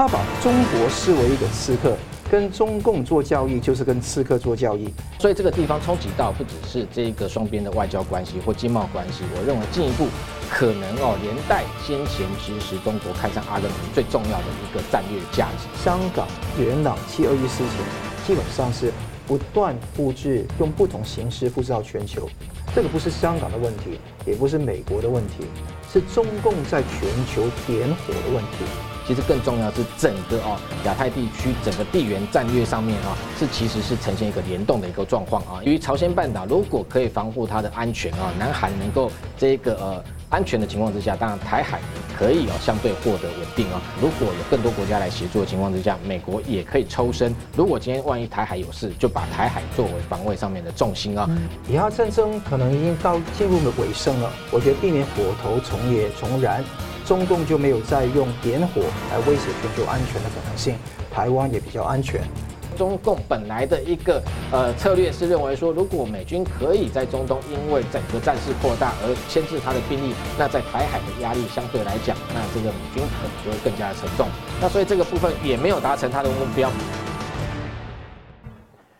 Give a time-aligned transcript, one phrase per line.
[0.00, 1.94] 他把中国视为一个刺客。
[2.30, 4.88] 跟中共做交易，就是跟刺客做交易，
[5.18, 10.06] 所以这个地方冲击到不只是这一个双边的外交关系或经贸关系，我认为进一步
[10.48, 15.66] 可能哦连带先前支持中国开战阿根廷最重要的一个战略价值。
[15.84, 16.26] 香港、
[16.56, 17.84] 元朗七二一事情，
[18.24, 18.92] 基本上是
[19.26, 22.28] 不断复制，用不同形式复制到全球。
[22.72, 25.46] 这个不是香港的问题，也不是美国的问题，
[25.92, 28.64] 是中共在全球点火的问题。
[29.10, 35.58] 其实更重要的是整个哦亚太地区整个地缘战略上面啊，是其实是呈现一个联动的一个状况啊。
[35.64, 41.80] 由于朝鲜半岛如果可以防护它的安全啊，南韩能够这个呃安全的情况之下，当然台海
[42.16, 43.82] 可以哦相对获得稳定啊。
[44.00, 47.34] 如果有更多国家来协助的情况之下，美国也可以抽身。
[47.56, 51.28] 如果今天万一台海有事，就把台海作为防卫上面的重心啊。
[51.68, 56.62] 以哈战争可能已经到进入了尾声了，我觉得避免火头重也重燃。
[57.10, 60.76] 中共就没有再用点火来威胁全球安全的可能性，
[61.10, 62.20] 台湾也比较安全。
[62.78, 74.28] 中共本来的一个呃策略是认为说，如果美军可以在中东因为整个战事扩大而牵制他的兵力，那在台海的压力相对来讲，那这个美军可能就会更加的沉重。
[74.60, 76.70] 那所以这个部分也没有达成他的目标。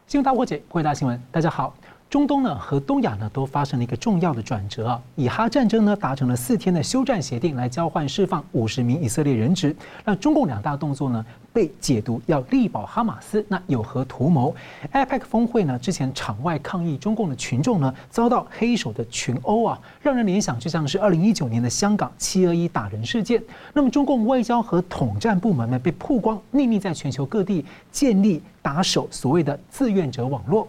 [0.09, 1.73] 新闻大破解，回答新闻，大家好。
[2.11, 9.75] 中东呢和东亚呢都发生了一个重要的转折啊，以哈战争呢达成了四天的休战协定，来交换释放五十名以色列人质。
[10.05, 14.53] 那中共两大动作呢被解读要力保哈马斯，那有何图谋
[14.93, 23.41] ？APEC 峰会呢之前场外抗议中共的群众呢遭到黑手的群殴啊，让人联想就像是二零一九年的香港七二一打人事件。
[23.73, 30.67] 那么中共外交和统战部门呢被曝光秘密在全球各地建立打手所谓的志愿者网络。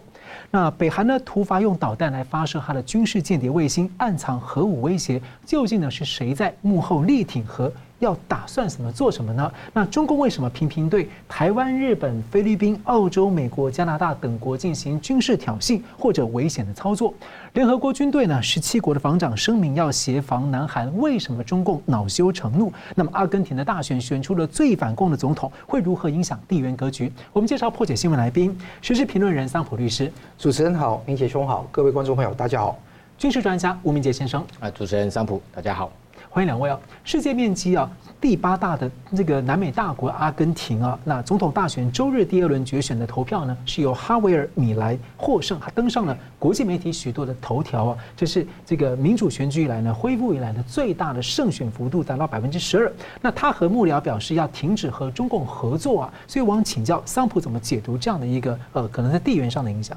[0.50, 7.72] 那北韩呢突发用导弹来发射它的军事间谍卫星，暗藏核武威胁，究竟呢是谁在幕后力挺核？
[8.02, 9.50] 要打算什么做什么呢？
[9.72, 17.14] 那中共为什么频频对台湾、日本、菲律宾、澳洲、美国、加拿大等国进行军事挑衅或者危险的操作？
[17.52, 18.42] 联合国军队呢？
[18.42, 22.72] 十七国的防长声明要协防南韩，为什么中共恼羞成怒？
[22.96, 27.12] 那么阿根廷的大选选出了最反共的总统，会如何影响地缘格局？
[27.32, 30.10] 我们介绍破解新闻来宾，时事评论人桑普律师。
[30.36, 32.76] 主持人好，明杰兄好，各位观众朋友大家好。
[33.16, 34.44] 军事专家吴明杰先生。
[34.58, 36.01] 啊，主持人桑普大家好。
[36.34, 36.80] 欢迎两位啊！
[37.04, 47.98] 世界面积啊第八大的这个南美大国阿根廷啊，那总统大选周日第二轮决选的投票呢，是由哈维尔米莱获胜，还登上了国际媒体许多的头条啊。
[48.16, 52.90] 这是这个民主选举以来呢，恢复以来的最大的胜选幅度达到百分之十二。
[53.20, 59.94] 那他和幕僚表示要停止和中共合作啊，所以我想请教桑普怎么解读这样的一个呃可能在地缘上的影响。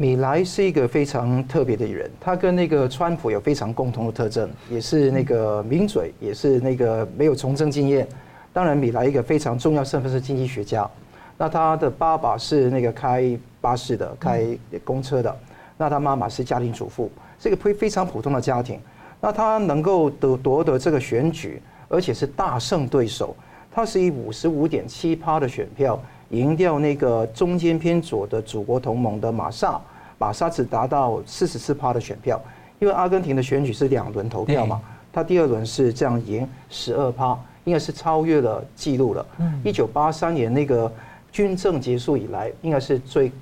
[0.00, 8.08] 米莱是一个非常特别的人，他跟那个川普有非常共同的特征，也是那个名嘴，也是那个没有从政经验。
[8.50, 10.88] 当然，米莱一个非常重要身份是经济学家。
[11.36, 14.42] 那他的爸爸是那个开巴士的，开
[14.84, 15.36] 公车的。
[15.76, 18.80] 那他妈妈是家庭主妇，是一个非非常普通的家庭。
[19.20, 21.60] 那他能够得夺得这个选举，
[21.90, 23.36] 而且是大胜对手，
[23.70, 26.00] 他是以五十五点七趴的选票。
[26.30, 29.80] 赢掉那个中间偏左的祖国同盟的马萨，
[30.20, 32.38] 马沙只达到四十四趴的选票，
[32.78, 34.78] 因为阿根廷的选举是两轮投票嘛，
[35.10, 39.26] 他第二轮是这样赢十二趴，应该是超越了记录了。
[39.64, 40.92] 一九八三年那个
[41.32, 43.32] 军政结束以来，应该是最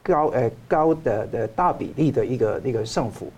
[0.00, 3.28] 高呃高的的大比例的一个那个胜负。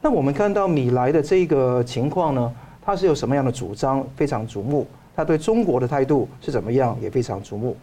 [0.00, 7.76] 那我们看到米莱的这个情况呢，他是有什么样的主张非常瞩目，他对中国的态度是怎么样也非常瞩目。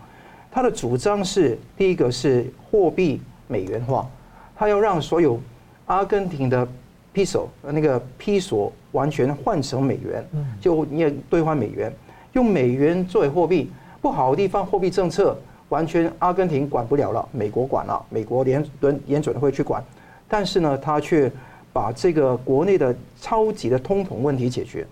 [0.49, 4.07] 他的主张是：第一个是货币美元化，
[4.55, 5.39] 他要让所有
[5.85, 6.67] 阿根廷的
[7.11, 10.25] 比索那个比索完全换成美元，
[10.59, 11.93] 就你也兑换美元，
[12.33, 13.71] 用美元作为货币。
[14.01, 15.35] 不好的地方，货币政策
[15.69, 19.83] 完全阿根廷管不了了，美国管了，美国联准联准会去管。
[20.27, 21.31] 但是呢，他却
[21.73, 24.85] 把这个国内的超级的通膨问题解决。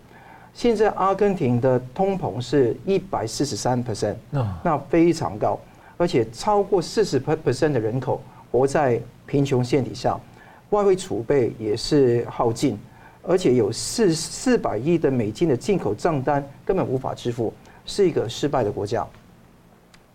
[0.53, 4.16] 现在阿根廷的通膨是一百四十三 percent，
[4.63, 5.59] 那非常高，
[5.97, 8.22] 而且超过四十 percent 的人口
[8.53, 10.16] 活在贫穷线底下，
[10.70, 12.78] 外汇储备也是耗尽，
[13.23, 17.52] 而且有四四百亿的美金的进口账单根本无法支付，
[17.84, 19.03] 是一个失败的国家。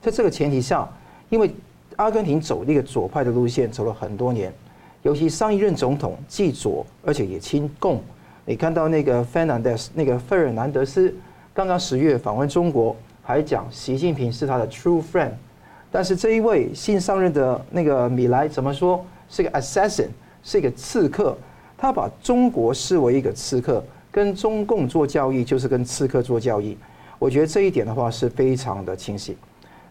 [0.00, 0.88] 在这个前提下，
[1.30, 1.52] 因为
[1.96, 4.54] 阿根廷走那个左派的路线走了很多年，
[5.02, 8.00] 尤其上一任总统既左，而且也亲共。
[8.46, 11.12] 你看到那个 Fernandez 那个费尔南德斯，
[11.52, 15.32] 刚刚十月访问中国，还讲习近平是他的 true friend。
[15.90, 19.04] 但是这一位新上任的那个米莱怎么说？
[19.28, 20.08] 是个 assassin，
[20.42, 21.36] 是一个刺客。
[21.76, 26.76] 他把中国视为一个刺客，跟中共做交易就是跟刺客做交易。
[27.18, 29.36] 我觉得这一点的话是非常的清晰。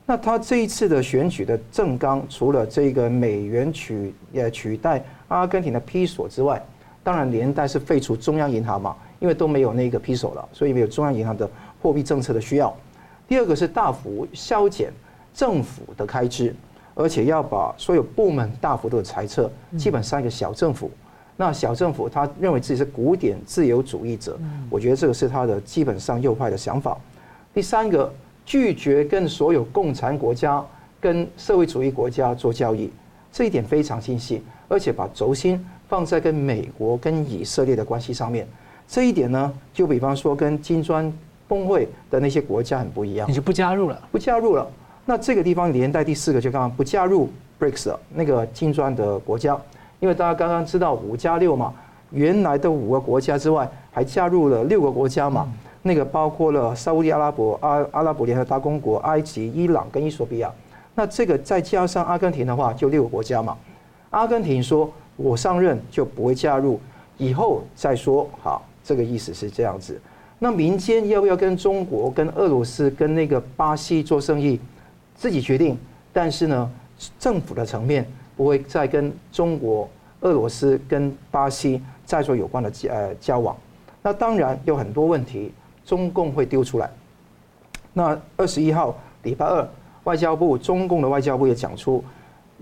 [0.06, 6.62] 那他这一次的选举的政纲，除了这个美元取呃取代阿根廷的披索之外，
[7.04, 11.50] 当然连带是废除中央银行嘛，因为都没有那个披索了，所以没有中央银行的
[11.82, 12.76] 货币政策的需要。
[13.28, 14.92] 第二个是大幅削减
[15.38, 16.54] 政府的开支，
[16.96, 20.92] 而且要把所有部门大幅度的裁撤，基本上一个小政府。
[21.38, 24.38] 那小政府他认为自己是古典自由主义者，
[24.70, 26.98] 我觉得这个是他的基本上右派的想法。
[27.54, 28.12] 第三个。
[28.48, 30.66] 拒绝跟所有共产国家、
[31.02, 32.90] 跟社会主义国家做交易，
[33.30, 38.48] 这一点非常清晰，而且把轴心放在跟美国、跟以色列的关系上面。
[38.88, 41.12] 这一点呢，就比方说跟金砖
[41.50, 44.66] 峰会的那些国家很不一样，你就不加入了，不加入了。
[45.10, 49.58] 那这个地方连带第四个，就刚刚不加入 BRICS 那个金砖的国家，
[50.02, 51.74] 因为大家刚刚知道五加六嘛，
[52.12, 55.50] 原来的五个国家之外，还加入了六个国家嘛。
[55.82, 60.52] 那个包括了沙乌地阿拉伯、阿阿拉伯联合大公国、埃及、伊朗跟伊索比亚，
[60.94, 63.56] 那这个再加上阿根廷的话，就六个国家嘛。
[64.10, 66.78] 阿根廷说：“我上任就不会加入，
[67.18, 69.98] 以后再说。”好，这个意思是这样子。
[70.40, 74.60] 那民间要不要跟中国、跟俄罗斯、跟那个巴西做生意，
[75.18, 75.78] 自己决定。
[76.14, 76.72] 但是呢，
[77.20, 78.06] 政府的层面
[78.38, 79.90] 不会再跟中国、
[80.22, 83.54] 俄罗斯、跟巴西再做有关的呃交往。
[84.02, 85.52] 那当然有很多问题。
[85.88, 86.92] 中共会丢出来。
[87.94, 88.94] 那二十一号
[89.24, 89.66] 礼拜二，
[90.04, 92.04] 外交部中共的外交部也讲出，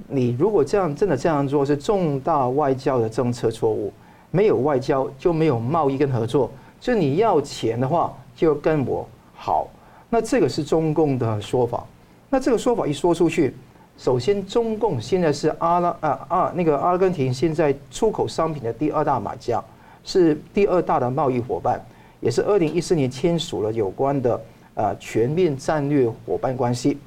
[0.07, 3.91] 你如果这样真的这样做是重大外交的政策错误，
[4.29, 9.67] 没有外交就没有贸易跟合作，就你要钱的话就跟我好。
[10.07, 11.83] 那这个是中共的说法。
[12.35, 13.53] 那这个说法一说出去，
[13.97, 19.63] 首先中共现在是阿拉啊啊那个阿根廷现在出口商品的第二大买家，
[20.03, 21.81] 是第二大的贸易伙伴。
[22.19, 24.41] 也是二零一四年签署了有关的
[24.73, 26.97] 呃全面战略伙伴关系。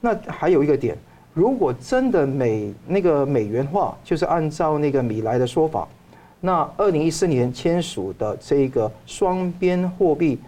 [0.00, 0.96] 那还有一个点，
[1.34, 5.86] 如果真的美那个美元化，就是按照那个米莱的说法，
[6.40, 10.38] 那二零一四年签署的这个双边货币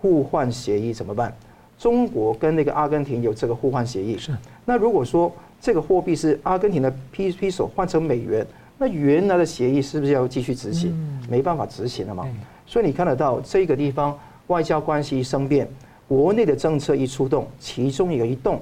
[0.00, 1.30] 互换协议怎么办？
[1.82, 4.16] 中国跟那个阿根廷有这个互换协议。
[4.16, 4.30] 是。
[4.64, 8.46] 那如果说这个货币是阿根廷的 P P 手换成美元，
[8.78, 10.94] 那原来的协议是不是要继续执行？
[11.28, 12.24] 没办法执行了嘛。
[12.68, 15.68] 所以你看得到这个地方外交关系一生变，
[16.06, 18.60] 国内的政策一出动，其中一个一动，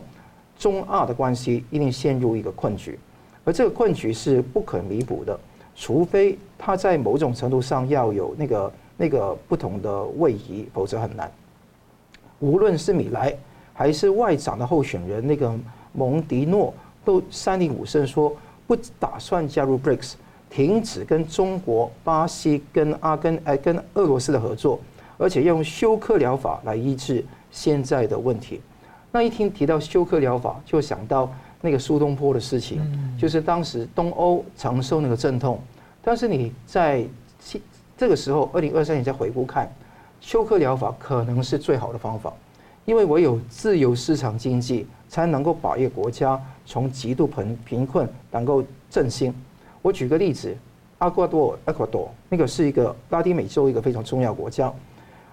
[0.59, 2.99] 中澳的关系一定陷入一个困局，
[3.45, 5.39] 而这个困局是不可弥补的，
[5.77, 11.31] 除非它在某种程度上要有那个那个不同的位移，否则很难。
[12.41, 13.35] 无论是米莱
[13.73, 15.55] 还是外长的候选人那个
[15.93, 20.15] 蒙迪诺，都三令五申说不打算加入 BRICS。
[20.53, 24.81] 停止跟中国、巴西、跟阿根、哎，跟俄罗斯的合作，
[25.17, 28.61] 而且用休克疗法来医治现在的问题。
[29.13, 32.83] 那一听提到休克疗法，就想到那个苏东坡的事情，
[33.17, 35.57] 就是当时东欧承受那个阵痛。
[36.03, 37.05] 但是你在
[37.97, 39.71] 这个时候，二零二三年再回顾看，
[40.21, 42.33] 休克疗法可能是最好的方法，
[42.85, 49.35] 因为唯有自由市场经济才能够把一个国家从极度贫贫困能够振兴。
[49.83, 50.55] 我举个例子，
[50.99, 54.73] 阿瓜多尔，厄瓜多尔那个是一个拉丁美洲一个非常重要国家。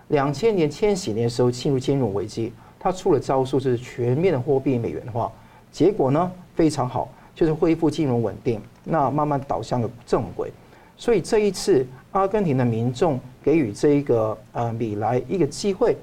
[0.08, 5.30] 两千年千禧年的时候进入金融危机，他出了招数，就是全面的货币美元化。
[5.70, 10.50] 结果呢非常好，就是恢复金融稳定，那慢慢导向了正轨。
[10.96, 15.96] 所以这一次阿根廷的民众给予这一个呃米莱一个机会，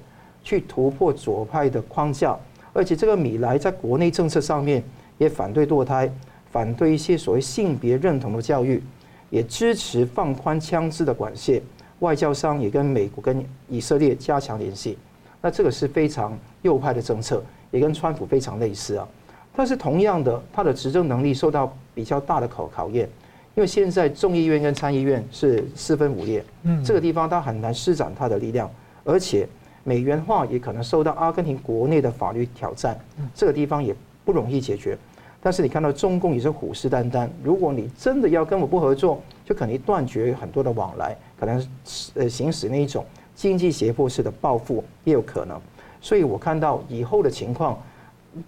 [0.42, 2.36] 去突破左派的框架，
[2.72, 4.82] 而且这个米莱在国内政策上面
[5.18, 6.10] 也反对堕胎。
[6.50, 8.80] 反对一些所谓性别认同的教育，
[9.28, 11.60] 也支持放宽枪支的管线，
[11.98, 14.96] 外交上也跟美国跟以色列加强联系。
[15.42, 17.42] 那这个是非常右派的政策，
[17.72, 19.08] 也跟川普非常类似啊。
[19.56, 23.08] 但是同样的，他的执政能力受到比较大的考考验，
[23.54, 28.68] 因为现在众议院跟参议院是四分五裂，嗯，这个地方他很难施展他的力量，
[29.04, 29.46] 而且
[29.84, 32.98] 美元化也可能受到阿根廷国内的法律挑战，
[33.32, 33.94] 这个地方也
[34.24, 34.98] 不容易解决。
[35.40, 41.68] 但是你看到中共也是虎视眈眈，如果你真的要跟我不合作，就可能断绝很多的往来，可能
[42.14, 43.04] 呃行使那一种
[43.36, 45.60] 经济胁迫式的报复也有可能。
[46.00, 47.78] 所以我看到以后的情况，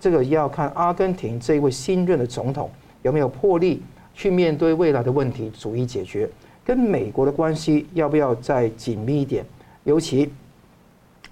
[0.01, 2.69] 这个要看阿根廷这位新任的总统
[3.03, 3.83] 有没有魄力
[4.17, 6.29] 去面对未来的问题，逐一解决。
[6.65, 9.45] 跟美国的关系要不要再紧密一点？
[9.85, 10.33] 尤其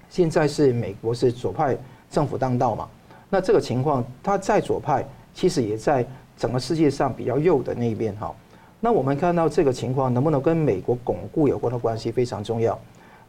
[0.09, 1.77] 现在是美国是左派
[2.09, 2.87] 政府当道嘛，
[3.29, 5.05] 那这个情况他在左派。
[5.37, 8.33] 其实也在整个世界上比较右的那一边哈。
[8.79, 12.79] 那我们看到这个情况能不能跟美国巩固有关的关系非常重要。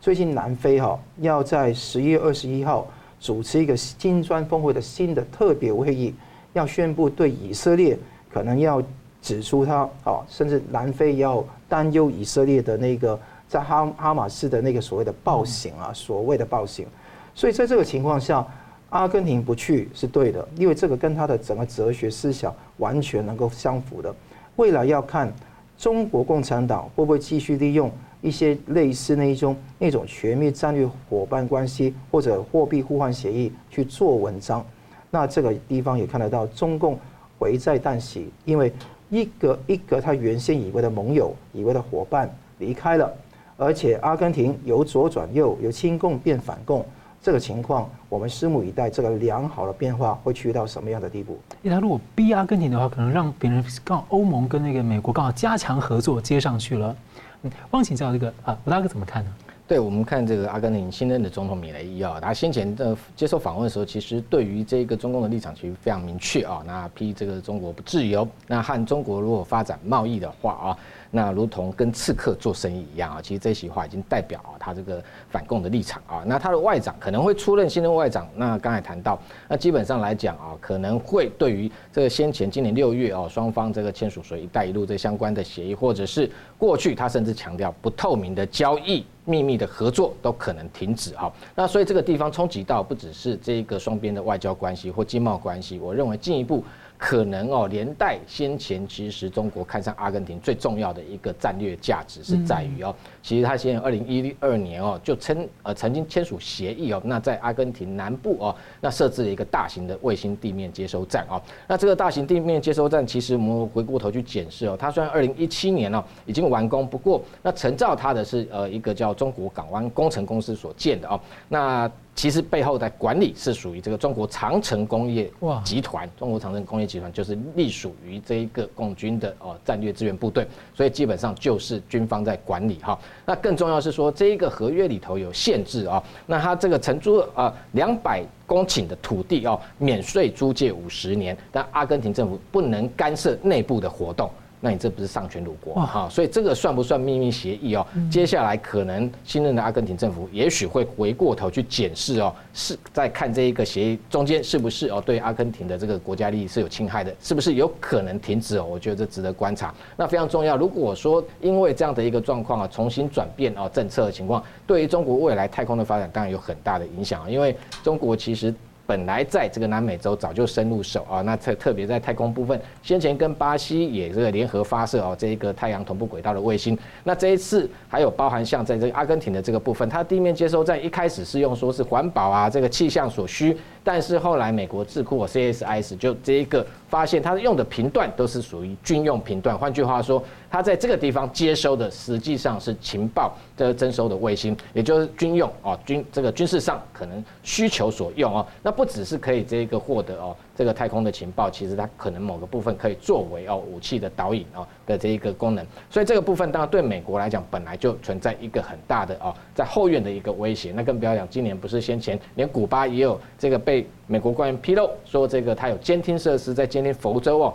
[0.01, 2.87] 最近南非哈要在十一月二十一号
[3.19, 6.15] 主持一个金砖峰会的新的特别会议，
[6.53, 7.99] 要宣布对以色列
[8.33, 8.81] 可能要
[9.27, 13.19] 指出他啊，甚至南非要担忧以色列的那个
[13.49, 16.87] 在哈哈马斯的那个所谓的暴行啊，所谓的暴行。
[17.35, 18.47] 所以在这个情况下，
[18.91, 24.15] 阿根廷不去是对的，因为这个跟他的整个哲学思想完全能够相符的。
[24.55, 25.33] 未来要看
[25.77, 27.91] 中国共产党会不会继续利用。
[28.23, 34.65] 一些类似那一种那种全面战略伙伴关系或者货币互换协议去做文章，
[35.11, 36.99] 那这个地方也看得到中共
[37.41, 38.73] 危在旦夕，因为
[39.09, 43.13] 一个一个他原先以为的盟友、以为的伙伴离开了，
[43.57, 46.85] 而且阿根廷由左转右，由亲共变反共，
[47.23, 51.39] 这个情况我们拭目以待，这个良好的变化会去到什么样的地步？
[51.63, 56.97] 因为他如果逼阿根廷的话，可能让别人刚好欧盟跟那个美国刚好加强合作接上去了。
[57.43, 59.31] 嗯汪请教这个啊，吴大哥怎么看呢？
[59.69, 70.79] 对，我们看这个阿根廷新任的总统米雷伊啊，他先前的接受访问的时候，其实对于这个中共的立场其实非常明确啊，那批这个中国不自由，那和中国如果发展贸易的话啊。
[71.11, 76.23] 那如同跟刺客做生意一样啊，其实这席话已经代表啊他这个反共的立场啊。
[76.27, 78.29] 那他的外长可能会出任新任外长。
[78.35, 91.33] 那刚才谈到，那基本上来讲啊，可能会对于这个先前今年六月啊，双方这个签署所谓“一带一路”这相关的协议，或者是过去他甚至强调不透明的交易、秘密的合作都可能停止啊。
[91.55, 96.65] 那所以这个地方冲击到不只是这个双边的外交关系或经贸关系，我认为进一步。
[96.99, 121.91] 可能哦，连带先前其实中国看上阿根廷最重要的一个战略价值是在于哦，其实他现在二零一二年哦就称呃曾经签署协议哦，那在阿根廷南部哦，那设置了一个大型的卫星地面接收站哦，那这个大型地面接收站其实我们回过头去检视哦，它虽然二零一七年哦已经完工，不过那承造它的是呃一个叫中国港湾工程公司所建的哦，那。
[122.17, 125.31] 其实背后的管理是属于这个中国长城工业
[125.63, 132.99] 集团，中国长城工业集团就是隶属于这一个共军的哦战略支援部队，所以基本上就是军方在管理哈。
[133.27, 144.31] 那更重要是说，这一个合约里头有限制啊，那它这个承租啊两百公顷的土地哦，免税租借五十年，但阿根廷政府不能干涉内部的活动。
[144.61, 146.09] 那你这不是丧权辱国哈？
[146.11, 147.87] 所以这个算不算秘密协议哦？
[148.11, 158.65] 接下来可能新任的阿根廷政府也许会回过头去检视哦，是在看这一个协议中间是不是哦对阿根廷的这个国家利益是有侵害的，是不是有可能停止哦？
[158.65, 159.75] 我觉得这值得观察。
[159.97, 160.57] 那非常重要。
[160.57, 168.55] 如果说因为这样的一个状况啊，重新转变哦政策的情况，对于中国未来太空的发展当然有很大的影响啊，因为中国其实。
[168.87, 176.79] 本来在这个南美洲早就深入手啊，那特特别在太空部分，先前跟巴西也这个联合发射哦，这一个太阳同步轨道的卫星。
[177.05, 183.57] 那这一次还有包含像在这个阿根廷的这个部分，它地面接收站一开始是用说是环保啊，这个气象所需。
[183.87, 189.57] 但是后来美国智库 CSIS 就这一个发现，它用的频段都是属于军用频段。
[189.57, 198.45] 换句话说，它在这个地方接收的实际上是情报的征收的卫星，也就是军用哦，军这个军事上可能需求所用哦。
[198.61, 200.37] 那不只是可以这一个获得哦。
[200.57, 210.73] 这个太空的情报，其实它可能某个部分可以作为哦武器的导引哦的这一个功能，所以这个部分当然对美国来讲本来就存在一个很大的哦在后院的一个威胁。
[210.73, 213.76] 那更不要讲，今年不是先前连古巴也有这个被
[214.07, 217.55] 美国官员披露说这个它有监听设施在监听佛州哦，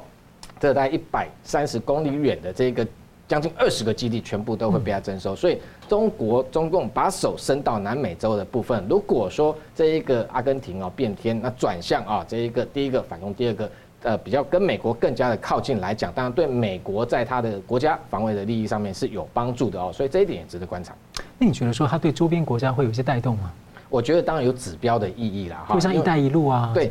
[0.59, 2.85] 这大概一百三十公里远的这个。
[3.27, 20.93] 将近二十个基地全部都会被他征收，所以中国中共把手伸到南美洲的部分，如果说这一个阿根廷哦变天，那转向啊这一个第一个反攻，第二个呃比较跟美国更加的靠近来讲，当然对美国在他的国家防卫的利益上面是有帮助的哦，所以这一点也值得观察。
[21.37, 23.53] 那你觉得说他对周边国家会有一些带动吗？
[23.91, 26.89] 我觉得当然有指标的意义啦，哈，就像“一带一路”啊，对。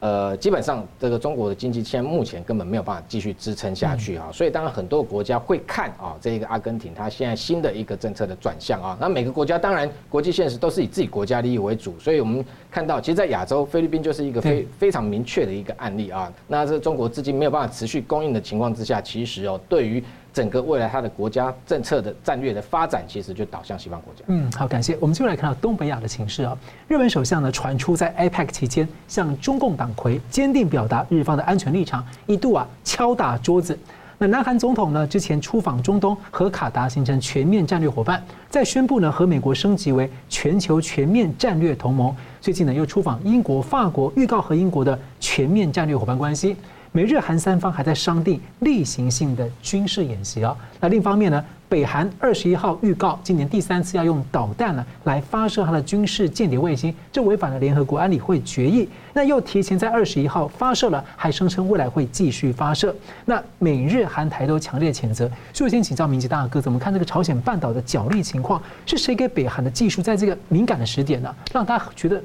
[0.00, 20.02] 呃，基本上这个中国的经济现在目前根本没有办法继续支撑下去啊，所以当然很多国家会看啊，这一个阿根廷它现在新的一个政策的转向啊，那每个国家当然国际现实都是以自己国家利益为主，所以我们看到其实，在亚洲菲律宾就是一个非非常明确的一个案例啊，那这中国资金没有办法持续供应的情况之下，其实哦对于。
[20.32, 24.22] 整个未来它的国家政策的战略的发展，其实就导向西方国家。
[24.28, 24.96] 嗯，好，感谢。
[25.00, 26.56] 我们接下来看到东北亚的情势啊。
[26.88, 33.78] 日本首相呢传出在 APEC 期间向中共党魁坚定表达日方的安全立场，一度啊敲打桌子。
[34.18, 42.14] 那南韩总统呢之前出访中东，和卡达形成全面战略伙伴，再宣布呢和美国升级为全球全面战略同盟。
[42.40, 46.56] 最近呢又出访英国、法国，预告和英国的全面战略伙伴关系。
[46.94, 50.54] 美日韩三方还在商定例行性的军事演习啊。
[50.78, 58.86] 那另一方面呢，北韩二十一号预告，今年第三次要用导弹呢来发射它的军事间谍卫星，这违反了联合国安理会决议。
[59.14, 62.94] 那又提前在二十一号发射了，还声称未来会继续发射。
[63.24, 65.26] 那美日韩台都强烈谴责。
[65.54, 68.62] 所以我先请教明吉大哥，怎么看这个朝鲜半岛的角力情况？
[68.84, 72.22] 是谁给北韩的技术在这个敏感的时点呢，让他觉得？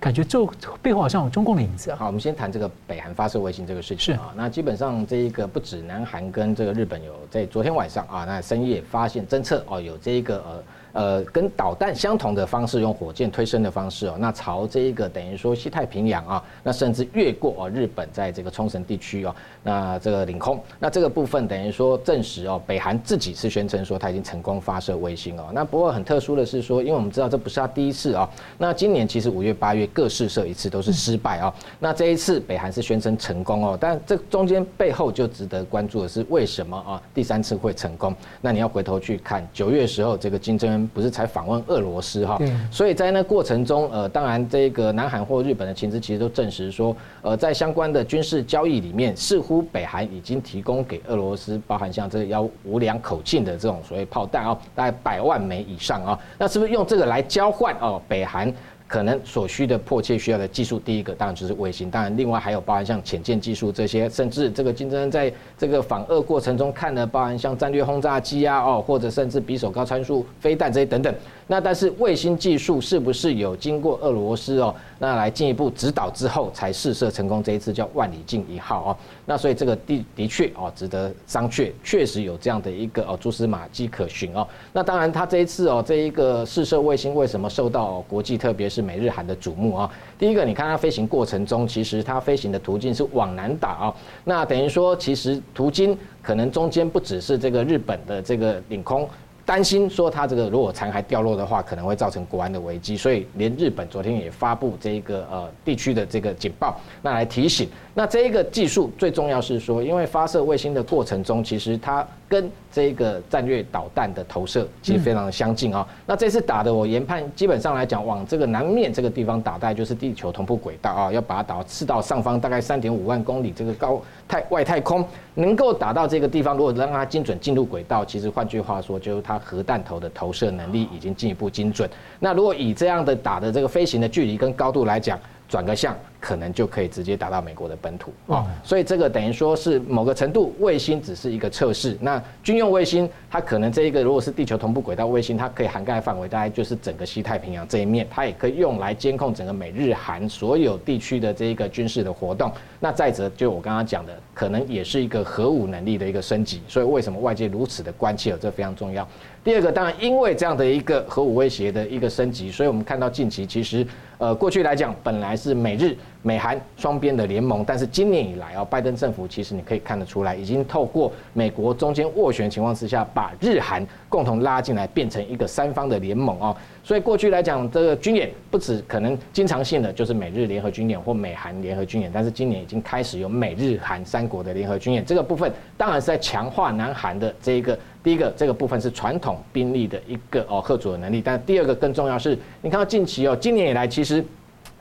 [0.00, 1.96] 感觉就背后好像有中共的影子啊！
[1.98, 4.32] 好，我们先谈这个北韩发射卫星这个事情啊。
[4.34, 10.62] 那基本上这一个不止南韩跟这个日本有在昨天晚上啊，那深夜发现侦测哦，有这一个呃。
[10.92, 25.50] 呃，跟导弹相同的方式，用火箭推升的方式哦，那朝这一个等于说西太平洋啊，那甚至越过哦日本在这个冲绳地区哦，那这个领空，那这个部分等于说证实哦，北韩自己是宣称说他已经成功发射卫星哦。
[25.52, 28.28] 那不过很特殊的是说，因为我们知道这不是他第一次啊，
[28.58, 38.12] 那今年其实五月、八月各试射一次都是失败啊，那这一次北韩是宣称成功哦，但这中间背后就值得关注的是为什么啊第三次会成功？
[38.40, 40.79] 那你要回头去看九月时候这个金正恩。
[40.88, 42.38] 不是才访问俄罗斯哈，
[42.70, 58.00] 所以在那过程中，呃，当然这个南韩或日本的情资其实都证实说，呃，在相关的军事交易里面，似乎北韩已经提供给俄罗斯，包含像这个幺五两口径的这种所谓炮弹啊，大概百万枚以上啊，那是不是用这个来交换哦？
[58.08, 58.52] 北韩？
[58.90, 71.14] 可能所需的迫切需要的技术，第一个当然就是卫星，当然另外还有包含像潜舰技术这些，甚至这个金正恩在这个访俄过程中看的，包含像战略轰炸机啊，哦，或者甚至匕首高参数飞弹这些等等。
[71.50, 77.42] 那但是卫星技术是不是有经过俄罗斯哦，那来进一步指导之后才试射成功？
[77.42, 84.46] 这一次叫万里镜一号哦，那所以这个的的确哦值得商榷，确实有这样的一个哦蛛丝马迹可循哦。
[84.72, 99.08] 那当然它这一次哦这一个试射卫星为什么受到国际特别是美日韩的瞩目啊，第一个，你看它飞行过程中，其实它飞行的途径是往南打啊，那等于说，其实途经可能中间不只是这个日本的这个领空。
[99.50, 107.68] 担心说它这个如果残骸掉落的话，可能会造成国安的危机，所以连日本昨天也发布这一个呃地区的这个警报，那来提醒。
[107.92, 115.84] 那这一个技术最重要是说，因为发射卫星的过程中，其实它跟这个战略导弹的投射其实非常的相近啊。
[116.06, 131.90] 那这次打的我研判，基本上来讲，往这个南面这个地方打，大概就是地球同步轨道啊，要把它打到赤道上方大概三点五万公里这个高太外太空，能够打到这个地方，如果让它精准进入轨道，其实换句话说，就是它核弹头的投射能力已经进一步精准。
[132.20, 141.96] 那如果以这样的打的这个飞行的距离跟高度来讲，转个向，可能就可以直接打到美国的本土啊，所以这个等于说是某个程度卫星只是一个测试。
[142.00, 152.52] 那军用卫星，它可能这一个如果是地球同步轨道卫星，它可以涵盖范围大概就是整个西太平洋这一面，它也可以用来监控整个美日韩所有地区的这一个军事的活动。
[152.78, 156.60] 那再者，就我刚刚讲的，可能也是一个核武能力的一个升级。
[156.68, 158.36] 所以为什么外界如此的关切？
[158.38, 159.06] 这非常重要。
[159.42, 163.86] 第二个，当然因为这样的一个核武威胁的一个升级，所以我们看到近期其实，
[164.18, 165.96] 呃，过去来讲本来是美日。
[166.22, 176.54] 美韩双边的联盟，但是今年以来啊，拜登政府其实你可以看得出来，已经透过美国中间斡旋情况之下，把日韩共同拉进来，变成一个三方的联盟啊。
[176.90, 185.06] 所以过去来讲，这个军演不止可能经常性的就是美日联合军演或美韩联合军演，但是今年已经开始有美日韩三国的联合军演。
[185.06, 194.24] 这个部分当然是在强化南韩的这一个第一个这个部分是传统兵力的一个哦吓阻的能力，但第二个更重要是，你看到近期哦，今年以来其实。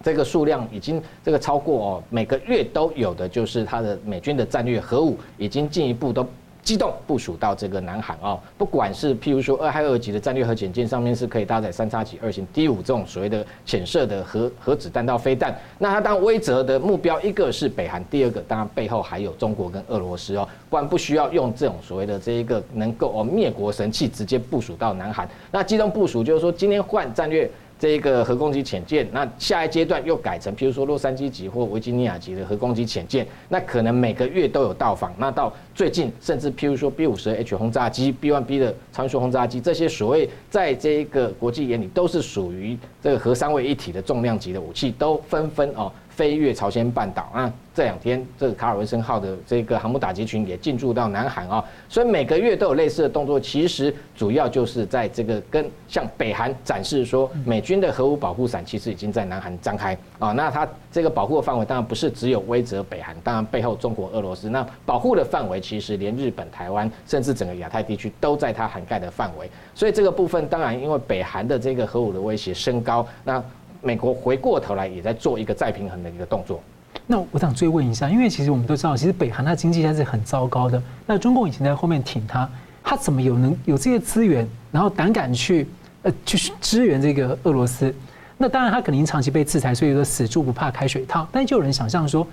[0.01, 6.25] 这个数量已经这个超过哦，每个月都有的就是它的美军的战略核武已经进一步都
[6.69, 27.49] 机动部署到这个南韩哦，不管是譬如说二亥二级的战略核潜舰上面是可以搭载三叉戟二型 D 五这种所谓的潜射的核核子弹道飞弹，那它当然威慑的目标一个是北韩，第二个当然背后还有中国跟俄罗斯哦，不然不需要用这种所谓的这一个能够哦灭国神器直接部署到南韩，那机动部署就是说今天换战略。
[27.79, 35.13] 这一个核攻击潜舰，那下一阶段又改成，譬如说洛杉矶级或维吉尼亚级的核攻击潜舰，那可能每个月都有到访。
[35.17, 45.89] 那到最近，甚至譬如说 B 五十 H 轰炸机、B 一 B 的超音速轰炸机，这些所谓在这一个国际眼里都是属于这个核三位一体的重量级的武器，都纷纷哦。
[46.19, 53.39] 飞越朝鲜半岛啊，这两天这个卡尔文森号的这个航母打击群也进驻到南韩啊，所以每个月都有类似的动作。
[53.39, 60.33] 其实主要就是在这个跟向北韩展示说，美军的核武保护伞其实已经在南韩张开啊。
[60.33, 69.49] 那它这个保护的范围当然不是只有威则北韩，当然背后中国、俄罗斯那保护的范围其实连日本、台湾甚至整个亚太地区都在它涵盖的范围。
[69.73, 73.41] 所以这个部分当然因为北韩的这个核武的威胁升高，那。
[73.81, 76.61] 美国回过头来也在做一个再平衡的一个动作。
[77.07, 80.81] 那我想追问一下，因为其实我们都知道，其实北韩它经济现在是很糟糕的。
[81.05, 82.47] 那中共以前在后面挺它，
[82.83, 85.67] 它怎么有能有这些资源，然后胆敢去
[86.03, 87.93] 呃去支援这个俄罗斯？
[88.37, 91.27] 那当然他肯定长期被制裁，所以说死猪不怕开水烫。
[91.31, 92.25] 但就有人想象说，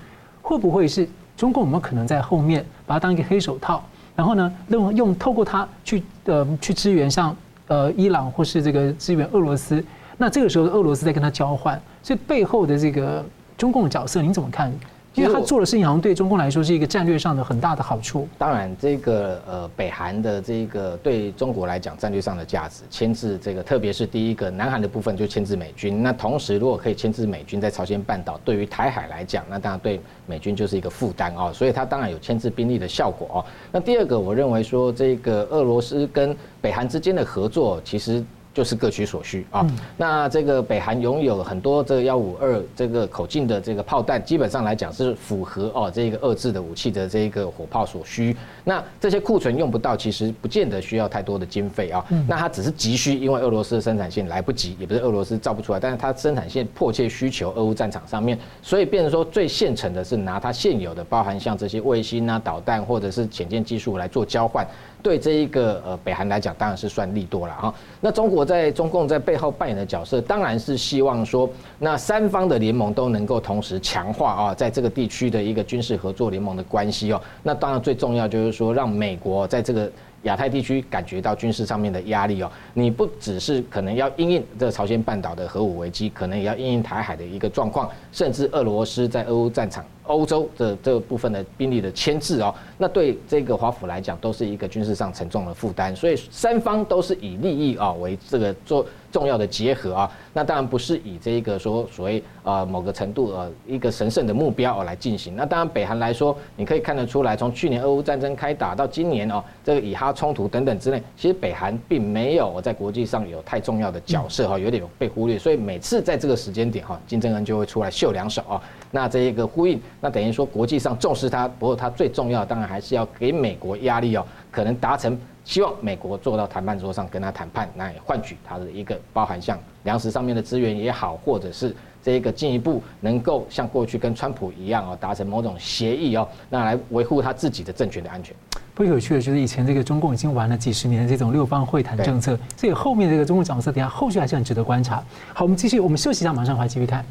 [0.43, 3.83] 会不会是中共有没有可能在后面把它当一个黑手套，
[4.15, 7.35] 然后呢，用用透过它去呃去支援像
[7.69, 9.83] 呃伊朗或是这个支援俄罗斯？
[10.17, 13.25] 那这个时候俄罗斯在跟他交换，所以背后的这个。
[13.59, 14.71] 中共的角色，您怎么看？
[15.15, 18.29] 因为他做的事情好像对中共来说是一个战略上的很大的好处。
[18.37, 26.03] 当然，这个呃，北韩的这个对中国来讲战略上的价值，牵制这个，特别是第一个南韩的部分就牵制美军。
[26.03, 31.51] 那同时，如果可以牵制美军在朝鲜半岛，对于台海来讲，那当然对美军就是一个负担哦。
[31.51, 33.45] 所以它当然有牵制兵力的效果哦。
[33.73, 38.23] 那第二个，我认为说这个俄罗斯跟北韩之间的合作，其实。
[38.57, 39.67] 就是各取所需啊。
[39.99, 48.35] 那这个北韩拥有很多这个幺五二这个口径的这个炮弹，基本上来讲是符合哦这个遏制的武器的这个火炮所需。
[48.65, 52.03] 那这些库存用不到，其实不见得需要太多的经费啊。
[52.27, 64.67] 那它只是急需，因为俄罗斯的生产线来不及，也不是俄罗斯造不出来，但是它生产线迫切需求俄乌战场上面，所以变成说最现成的是拿它现有的，包含像这些卫星啊、导弹或者是潜舰技术来做交换。
[65.03, 67.75] 对这一个呃北韩来讲，当然是算利多了哈。
[68.01, 77.21] 那中国在中共在背后扮演的角色，当然是希望说，那三方的联盟都能够同时强化啊，在这个地区的一个军事合作联盟的关系哦。
[77.43, 79.91] 那当然最重要就是说，让美国在这个。
[80.23, 98.87] 亚太地区感觉到军事上面的压力哦，你不只是可能要因应这个朝鲜半岛的核武危机，可能也要因应台海的一个状况，甚至俄罗斯在俄乌战场、欧洲的这部分的兵力的牵制哦，那对这个华府来讲都是一个军事上沉重的负担，所以三方都是以利益啊为这个做。
[99.13, 105.35] 重要的结合啊，那当然不是以这个说所谓呃某个程度呃一个神圣的目标哦来进行。
[105.35, 115.39] 那当然北韩来说，你可以看得出来，从去年俄乌战争开打到今年哦，这个以哈冲突等等之类，其实北韩并没有在国际上有太重要的角色哈，有点被忽略。
[115.39, 118.61] 所以每次在这个时间点哈，金正恩就会出来秀两手啊。
[118.91, 125.19] 那这一个呼应，那等于说国际上重视他，不过他最重要的当然还是要给美国压力哦，可能达成。
[125.45, 138.35] 希望美国坐到谈判桌上跟他谈判，那也换取他的一个包含像粮食上面的资源也好，或者是这一个进一步能够像过去跟川普一样哦，达成某种协议哦，那来维护他自己的政权的安全。
[138.75, 145.03] 不有趣的就是以前这个中共已经玩了几十年的这种六方会谈政策，所以后面这个中共角色底下后续还是很值得观察。
[145.33, 147.05] 好，我们继续，我们休息一下，马上回来继续看。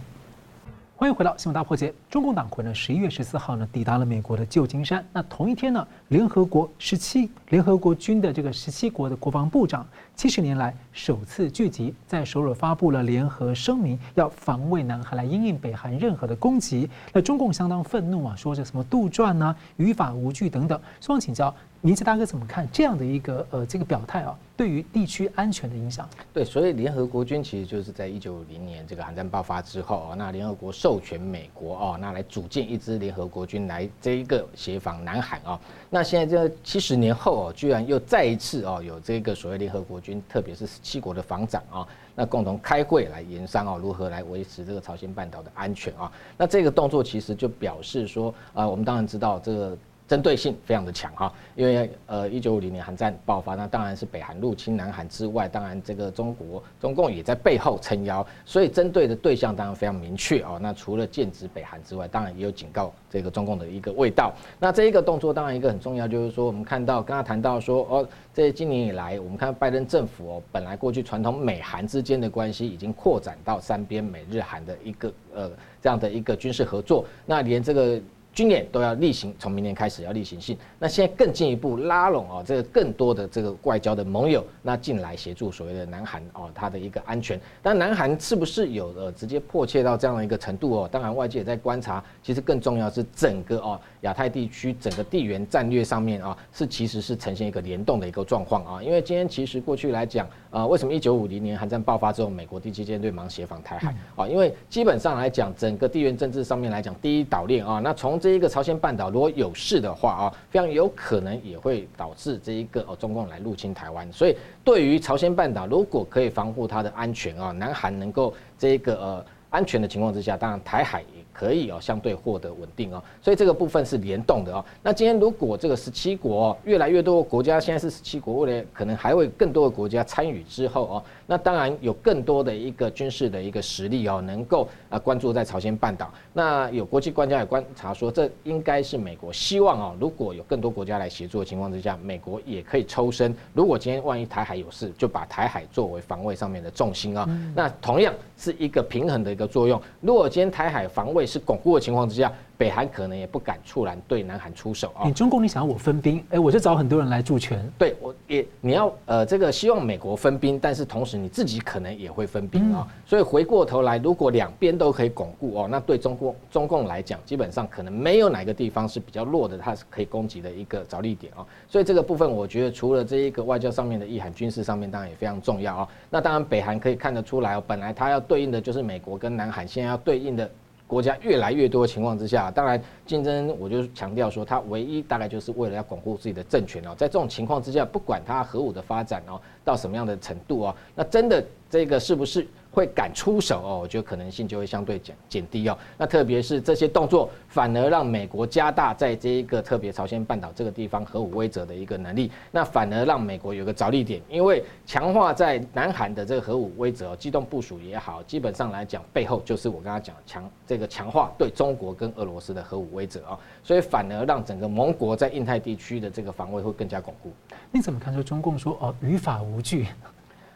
[0.97, 1.93] 欢迎回到新闻大破解。
[2.09, 5.05] 中共党魁呢，十一月十四号呢，抵达了美国的旧金山。
[5.11, 16.89] 那同一天呢，联合国十七联合国军的这个十七国的国防部长，七十年来首次聚集在首尔发布了联合声明，要防卫南韩来应应北韩任何的攻击。
[17.11, 20.79] 那中共相当愤怒啊，说这什么杜撰呐、啊、于法无据等等。
[21.01, 21.53] 希望请教。
[21.81, 24.35] 明哲大哥怎么看这样的一个呃这个表态啊？
[24.57, 26.09] 对于地区安全的影响？
[26.33, 35.59] 对，所以联合国军其实就是在一九五零年这个韩战爆发之后啊，那联合国授权美国哦，那来组建一支联合国军来这一个协防南韩啊。
[35.91, 46.11] 那现在这七十年后哦，居然又再一次哦有这个所谓联合国军，特别是七国的防长啊，那共同开会来研商啊，如何来维持这个朝鲜半岛的安全啊？
[46.37, 49.77] 那这个动作其实就表示说啊，我们当然知道这个。
[50.07, 60.59] 针对性非常的强哈，因为呃，一九五零年韩战爆发，那当然是北韩入侵南韩之外，当然这个中国中共也在背后撑腰，所以针对的对象当然非常明确哦。
[60.61, 64.31] 那除了剑指北韩之外，当然也有警告这个中共的一个味道。
[64.59, 77.99] 那这一个动作当然一个很重要，就是说我们看到刚刚谈到说哦，这今年以来，我们看到拜登政府哦，本来过去传统美韩之间的关系已经扩展到三边美日韩的一个呃这样的一个军事合作，那连这个。
[78.35, 80.57] 军演都要例行，从明年开始要例行性。
[80.77, 87.39] 那现在更进一步拉拢哦，这个更多的这个外交的盟友，那进来协助所谓的南韩哦，它的一个安全。
[87.63, 90.89] 但南韩是不是有呃直接迫切到这样的一个程度哦？
[90.91, 92.03] 当然外界也在观察。
[92.21, 98.83] 其实更重要是整个哦亚太地区整个地缘战略上面啊，是其实是呈现一个联动的一个状况啊。
[98.83, 104.25] 因为今天其实过去来讲啊，为什么一九五零年韩战爆发之后，美国第七舰队忙协防台海啊？
[104.25, 114.09] 因为基本上来讲，整个地缘政治上面来讲，第一岛链啊，那从这一个朝鲜半岛如果有事的话啊，非常有可能也会导致这一个哦中共来入侵台湾。
[114.13, 123.03] 所以对于朝鲜半岛，如果可以防护它的安全啊，南韩能够这一个呃安全的情况之下，当然台海也可以哦相对获得稳定哦。
[123.21, 124.63] 所以这个部分是联动的哦。
[124.81, 131.03] 那今天如果这个十七国越来越多国家，现在是十七国，未来可能还会更多的国家参与之后哦。
[131.27, 136.11] 那当然有更多的一个军事的一个实力哦，能够啊关注在朝鲜半岛。
[136.33, 143.35] 那有国际专家也观察说，这应该是美国希望哦，如果有更多国家来协助的情况之下，美国也可以抽身。
[143.53, 147.27] 如果今天万一台海有事，就把台海作为防卫上面的重心啊。
[147.55, 149.81] 那同样是一个平衡的一个作用。
[150.01, 155.03] 如果今天台海防卫是巩固的情况之下，北韩可能也不敢猝然对南韩出手啊！
[155.05, 157.59] 你中共，你想要我分兵，哎，我就找很多人来助拳。
[157.77, 162.87] 对，我也你要呃，这个希望美国分兵，但是同时你自己可能也会分兵啊。
[163.05, 171.45] 所以回过头来，如果两边都可以巩固哦，那对中共中共来讲，基本上可能没有哪个地方是比较弱的，它是可以攻击的一个着力点啊。
[171.67, 175.87] 所以这个部分，我觉得除了这一个外交上面的意涵，军事上面当然也非常重要啊。
[176.09, 180.49] 那当然，北韩可以看得出来哦，本来它要对应的就是美国跟南韩，现在要对应的。
[180.87, 186.93] 国家越来越多的情况之下，当然竞争，我就强调说，它唯一大概就是为了要巩固自己的政权哦。
[186.95, 192.47] 在这种情况之下，不管它核武的发展哦到什么样的程度哦，那真的这个是不是？
[192.75, 195.77] 会敢出手哦，我觉得可能性就会相对减减低哦。
[195.97, 217.31] 那特别是这些动作，反而让美国加大在这一个特别朝鲜半岛这个地方核武威慑的一个能力，那反而让美国有个着力点，因为强化在南韩的这个核武威慑、机动部署也好，基本上来讲背后就是我刚刚讲强这个强化对中国跟俄罗斯的核武威慑啊，所以反而让整个盟国在印太地区的这个防卫会更加巩固。
[217.71, 218.13] 你怎么看？
[218.13, 219.87] 说中共说哦，于法无据。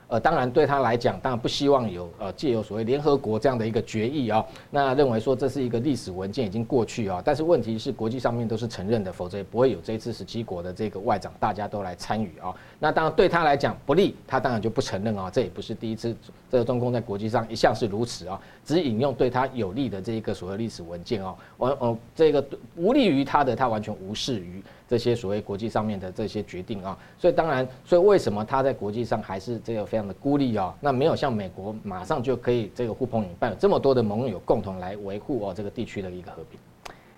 [0.10, 7.22] 呃，当然对他来讲，当然不希望有呃借由所谓联合国这样的一个决议啊，那认为说这是一个历史文件已经过去啊。
[7.24, 12.52] 但是问题是国际上面都是承认的，否则也不会有这一次十七国的这个外长大家都来参与啊。
[12.80, 15.30] 那当然对他来讲不利，他当然就不承认啊。
[15.30, 16.15] 这也不是第一次，
[16.50, 22.44] 这个中共在国际上一向是如此啊，只引用对他有利的这一个所谓历史文件哦，我我这个
[22.76, 24.63] 无利于他的，他完全无视于。
[24.88, 30.74] 这些所谓国际上面的这些决定啊，所以当然，所以为什么他在国际上还是这个非常的孤立啊？
[30.80, 36.60] 那没有像美国马上就可以这个呼朋引伴，有这么多的盟友共同来维护哦这个地区的一个和平。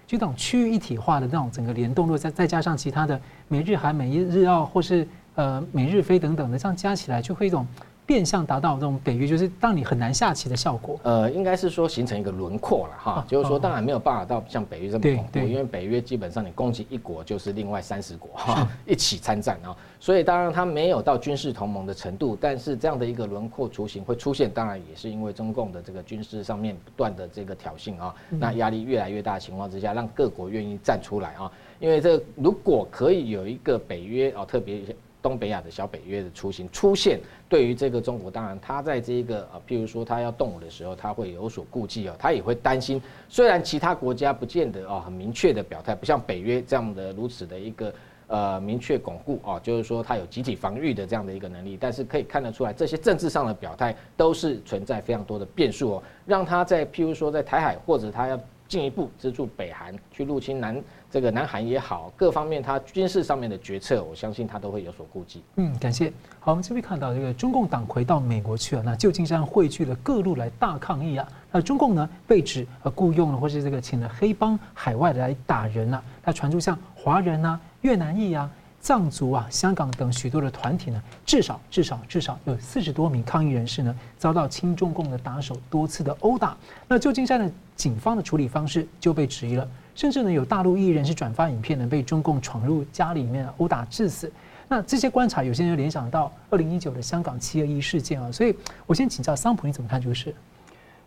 [0.06, 7.66] 就这种区域一体化的那种整个联动，如果再再加上其他的美日韩、美日澳或是呃美日非等等的，这样加起来就会一种。
[8.04, 11.00] 变相达到这种北约，就是让你很难下棋的效果。
[11.04, 34.82] 呃，应该是说形成一个轮廓了哈，就是说当然没有办法到像北约这么恐怖，因为北约基本上你攻击一国就是另外三十国哈一起参战啊，所以当然它没有到军事同盟的程度，但是这样的一个轮廓雏形会出现，当然也是因为中共的这个军事上面不断的这个挑衅啊，那压力越来越大的情况之下，让各国愿意站出来啊，因为这如果可以有一个北约啊，特别。
[35.22, 43.02] 东北亚的小北约的雏形出现，对于这个中国，当然他在这一个呃，譬如说他要动武的时候，他会有所顾忌哦，他也会担心。
[43.30, 47.94] 虽然其他国家不见得哦很明确的表态，不像北约这样的如此的一个
[48.28, 60.82] 呃明确巩固啊，就是说他有集体防御的这样的一个能力，但是可以看得出来，这些政治上的表态都是存在非常多的变数哦，让他在譬如说在台海或者他要进一步资助北韩去入侵南。
[61.12, 65.44] 这个南韩也好，各方面他军事上面的决策，我相信他都会有所顾忌。
[65.58, 66.12] 嗯，感谢。
[66.40, 71.28] 好，我们这边看到这个中共党魁到美国去了，那旧金山汇聚了各路来大抗议啊。
[71.52, 76.02] 那中共呢被指呃雇佣了或是这个请了黑帮海外的来打人啊。
[76.24, 86.56] 那传出像华人啊、越南裔啊、藏族啊、香港等许多的团体呢，至少至少至少有四十多名抗议人士呢遭到亲中共的打手多次的殴打。
[86.88, 89.68] 那旧金山的警方的处理方式就被质疑了。
[89.94, 94.32] 甚至呢，有大陆艺人是转发影片呢，被中共闯入家里面殴打致死。
[94.68, 98.32] 那这些观察，有些人就联想到二零一九的香港七二一事件啊。
[98.32, 98.56] 所以
[98.88, 100.34] 我先请教桑普，你怎么看这个事？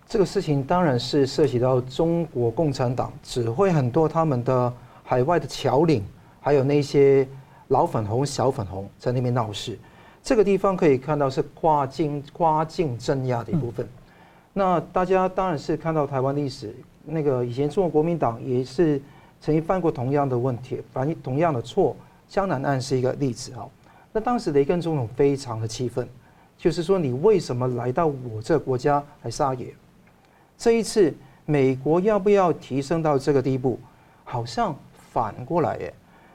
[0.06, 4.70] 这个事情当然是涉及到中国共产党指挥很多他们的
[5.02, 6.04] 海外的侨领，
[6.42, 7.26] 还有那些
[7.68, 9.78] 老粉红、小粉红在那边闹事。
[10.22, 13.88] 这个地方可以看到是跨境跨境镇压的一部分。
[14.52, 16.76] 那大家当然是看到台湾历史。
[17.04, 19.00] 那个以前中国国民党也是
[19.40, 21.96] 曾经犯过同样的问题，犯同样的错。
[22.26, 23.68] 江南案是一个例子啊。
[24.12, 26.08] 那当时雷根总统非常的气愤，
[26.56, 29.74] 就是说你为什么来到我这国家来撒野？
[30.56, 31.14] 这一次
[31.44, 33.78] 美国要不要提升到这个地步？
[34.24, 34.74] 好像
[35.12, 35.92] 反过来耶，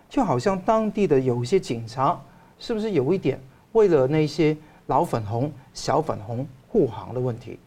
[0.07, 2.19] 就好像当地的有些警察
[2.59, 3.39] 是不是有一点
[3.71, 4.55] 为了那些
[4.85, 7.57] 老粉红、小粉红护航的问题？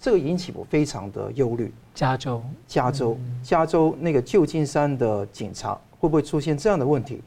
[0.00, 1.70] 这个引起我非常的忧虑。
[1.94, 7.20] 加州，加州，加州那个旧金山的警察会不会出现这样的问题？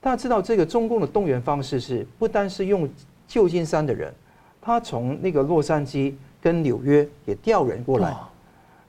[0.00, 2.88] 大家知道，这个中共的动员方式是不单是用
[3.26, 4.14] 旧金山的人，
[4.60, 8.14] 他从那个洛杉矶跟纽约也调人过来，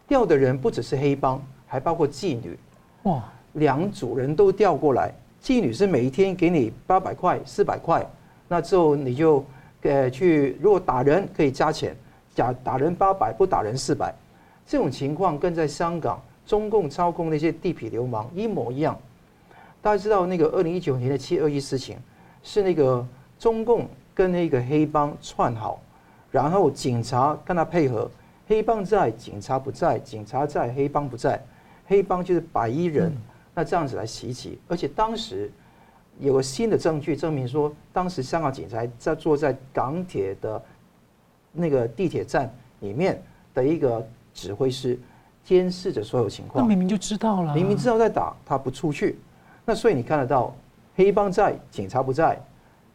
[0.07, 2.55] 调的人不只是黑帮，还包括妓女，
[3.03, 5.11] 哇，两组人都调过来。
[5.41, 8.05] 妓女是每一天给你八百块、四百块，
[8.47, 9.43] 那之后你就
[9.81, 11.95] 呃，去如果打人可以加钱，
[12.37, 14.13] 假打人八百，不打人四百，
[14.63, 18.95] 这种情况跟在香港中共操控那些地痞流氓一模一样。
[19.81, 21.97] 大家知道那个二零一九年的七二一事情，
[22.43, 23.03] 是那个
[23.39, 25.81] 中共跟那个黑帮串好，
[26.29, 28.07] 然后警察跟他配合，
[28.47, 31.43] 黑帮在，警察不在，警察在，黑帮不在，
[31.87, 33.11] 黑帮就是白衣人，
[33.55, 35.51] 那这样子来袭击，而且当时
[36.19, 40.61] 有个新的证据证明说，当时香港警察在坐在港铁的
[41.57, 43.21] 那个地铁站里面
[43.53, 44.97] 的一个指挥师，
[45.43, 46.63] 监视着所有情况。
[46.63, 49.17] 那明明就知道了，明明知道在打，他不出去。
[49.65, 50.55] 那所以你看得到，
[50.95, 52.39] 黑帮在，警察不在，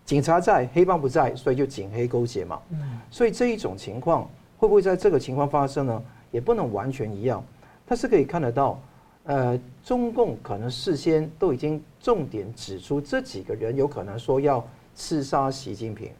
[0.05, 2.59] 警察在，黑帮不在，所以就警黑勾结嘛。
[2.70, 2.98] 嗯。
[3.11, 6.03] 所以这一种情况会不会在这个情况发生呢？
[6.31, 7.44] 也不能完全一样，
[7.85, 8.81] 但是可以看得到，
[9.25, 16.11] 呃，中共可能事先都已经重点指出这几个人有可能说要刺杀习近平。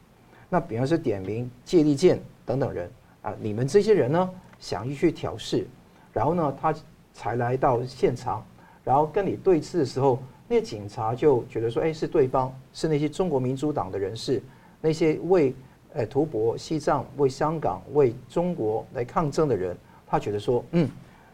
[0.51, 2.91] 那比方说点名谢立健等等人
[3.23, 5.67] 啊，你们这些人呢，想要去挑事，
[6.13, 6.75] 然后呢，他
[7.13, 8.45] 才来到现场，
[8.85, 10.19] 然后跟你对峙的时候。
[10.49, 14.43] 那些警察就觉得说，哎，是对方，是那些中国民主党的人士，
[14.83, 15.55] 那些为
[15.95, 19.75] 呃图博西藏、为香港、为中国来抗争的人，
[20.07, 20.91] 他觉得说，嗯，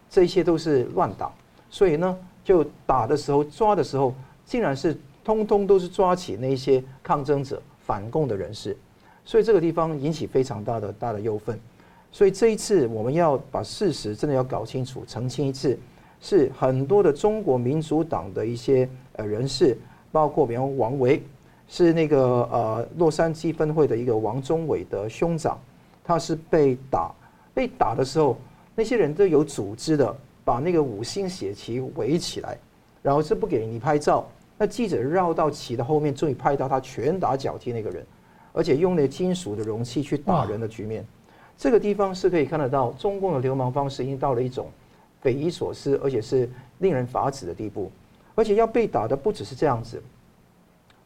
[0.09, 1.33] 这些都是乱党，
[1.69, 8.77] 所以呢，就打的时候、抓的时候，竟然是通通都是抓起那些抗争者、反共的人士，
[9.29, 11.61] 所以这个地方引起非常大的大的忧愤。
[12.11, 15.79] 所以这一次我们要把事实真的要搞清楚、澄清一次。
[16.21, 19.77] 是很多的中国民主党的一些呃人士，
[20.11, 21.23] 包括比方王维，
[21.69, 25.61] 是那个呃洛杉矶分会的一个王忠伟的兄长，
[26.03, 27.15] 他是被打，
[27.55, 28.37] 被打的时候，
[28.75, 32.59] 那些人都有组织的把那个五星血旗围起来，
[33.01, 38.05] 然后是不给你拍照，那记者绕到旗的后面，终于拍到他拳打脚踢那个人，
[38.59, 41.07] 而且用那金属的容器去打人的局面，
[41.57, 44.67] 这个地方是可以看得到中共的流氓方式已经到了一种。
[45.21, 47.91] 匪夷所思，而且是令人发指的地步，
[48.37, 50.01] 而且要被打的不只是这样子。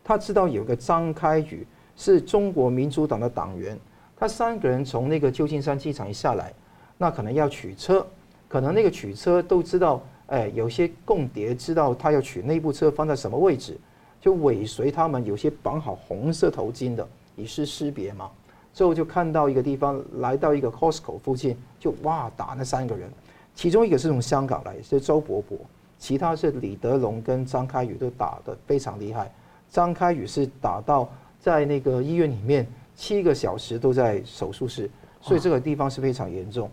[0.04, 3.78] 他知道有个张开宇是中国民主党的党员，
[4.14, 6.52] 他三个人从那个旧金山机场一下来，
[6.98, 8.06] 那可能要取车，
[8.48, 13.78] 可能那个取车都知道，哎，有些共谍知道他要取那部车放在什么位置，
[14.20, 18.30] 就尾随他们，有些绑好红色头巾的，以示识别嘛。
[18.72, 23.10] 最后就看到一个地方，来到一个 Costco 附近，就哇打那三个人。
[23.54, 25.58] 其中一个是从香港来，是周伯伯；
[25.98, 29.30] 其他是李德龙跟张开宇都打得非常厉害。
[29.68, 31.06] 张开宇是打到
[31.38, 32.66] 在那个医院里面
[32.96, 34.88] 七个小时都在手术室，
[35.20, 36.70] 所以这个地方是非常严重。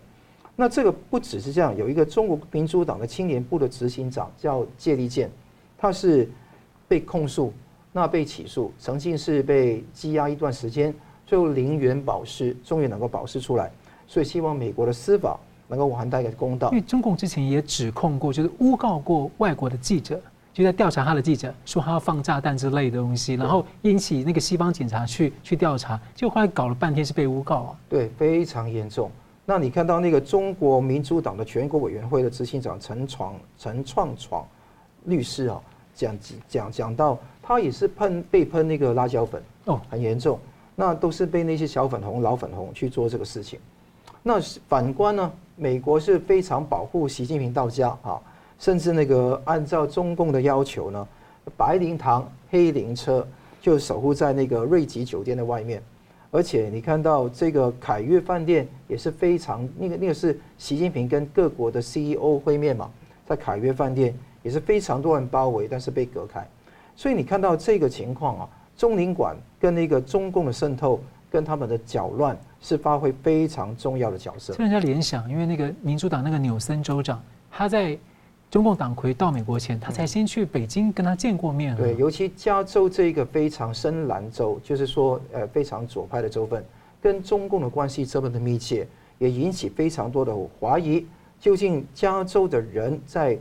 [0.56, 5.30] 那这个不只是这样，有一个中国民主党的青年部的执行长叫谢立健，
[5.76, 6.26] 他是
[6.88, 7.52] 被控诉，
[7.92, 10.94] 那被起诉，曾经是被羁押一段时间，
[11.26, 13.70] 最后零元保释，终于能够保释出来。
[14.06, 15.38] 所以希望美国的司法。
[15.70, 20.20] 能够还他一个公道，因为中共之前也指控过，就是诬告过外国的记者，
[20.52, 29.08] 就在调查他的记者，说他要放炸弹之类的东西，然后引起那个西方警察去去调查，就后来搞了半天是被诬告啊，对，非常严重。
[29.46, 34.44] 那你看到那个中国民主党的全国委员会的执行长陈闯陈创闯
[35.04, 35.62] 律师啊，
[35.94, 37.16] 讲讲讲到
[37.50, 40.38] 他也是喷被喷那个辣椒粉哦，很严重，
[40.76, 43.58] 那都是被那些小粉红、老粉红去做这个事情。
[44.22, 45.32] 那反观呢？
[45.56, 48.20] 美国是非常保护习近平到家啊，
[48.60, 51.08] 甚至那个按照中共的要求呢，
[51.56, 53.26] 白灵堂、黑灵车
[53.60, 55.82] 就守护在那个瑞吉酒店的外面，
[56.30, 62.88] 而且你看到这个凯悦饭店也是非常那个那个是习近平跟各国的 CEO 会面嘛，
[63.26, 66.46] 在凯悦饭店也是非常多人包围，但是被隔开，
[67.00, 72.36] 所以你看到这个情况啊，中领馆跟那个中共的渗透跟他们的搅乱。
[72.62, 74.54] 是发挥非常重要的角色。
[74.58, 77.18] 让人家联想，因为那个民主党那个纽森州长，
[77.50, 77.98] 他在
[78.50, 81.74] 中共党魁到美国前，他才先去北京跟他见过面。
[81.74, 86.62] 对，尤其加州这一个非常深蓝州，就是说呃非常左派的州份，
[87.00, 88.86] 跟中共的关系这么的密切，
[89.16, 91.06] 也引起非常多的怀疑。
[91.40, 93.38] 究竟加州的人在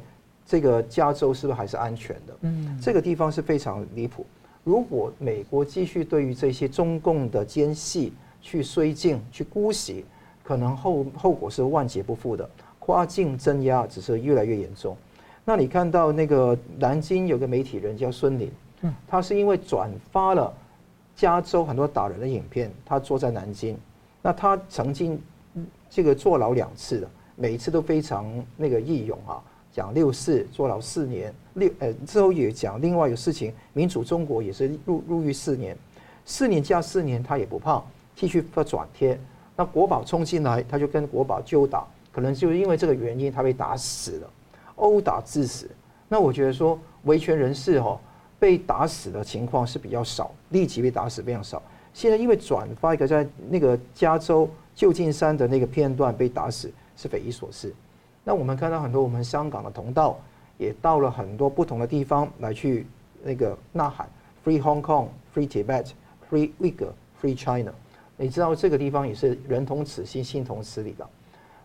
[0.50, 2.34] 这个加州是不是还是安全的？
[2.42, 4.26] 嗯，这个地方是非常离谱。
[4.64, 10.04] 如果美国继续对于这些中共的奸细，去绥靖、去姑息，
[10.44, 12.50] 可能后后果是万劫不复的。
[12.80, 14.98] 跨境镇压只是越来越严重。
[15.46, 18.52] 那你看到那个南京有个媒体人叫孙林，
[19.08, 20.52] 他是因为转发了
[21.16, 23.78] 加州很多打人的影片，他坐在南京，
[24.24, 25.22] 那他曾经
[25.92, 28.26] 这个坐牢两次的，每一次都非常
[28.58, 29.42] 那个义勇啊，
[29.72, 35.78] 讲六四坐牢四年，六呃之后也讲另外一个事情，民主中国也是入入狱四年，
[36.26, 37.82] 四年加四年他也不怕。
[38.16, 39.18] 继续发转贴。
[39.56, 44.30] 那国宝冲进来，他就跟国宝纠打，可能就是因为这个原因，他被打死了，
[44.76, 45.70] 殴打致死。
[46.10, 47.98] 那我觉得说维权人士哈
[48.38, 51.64] 被打死的情况是比较少，立即被打死非常少。
[51.94, 57.74] 现在因为转发一个在那个加州旧金山的那个片段被打死是匪夷所思。
[58.24, 60.20] 那我们看到很多我们香港的同道
[60.58, 62.86] 也到了很多不同的地方来去
[63.24, 64.08] 那个呐喊
[64.46, 65.92] Free Hong Kong, Free Tibet,
[66.30, 66.92] Free Uyghur,
[67.22, 67.74] Free China。
[68.18, 71.08] 你知道这个地方也是人同此心，心同此理的。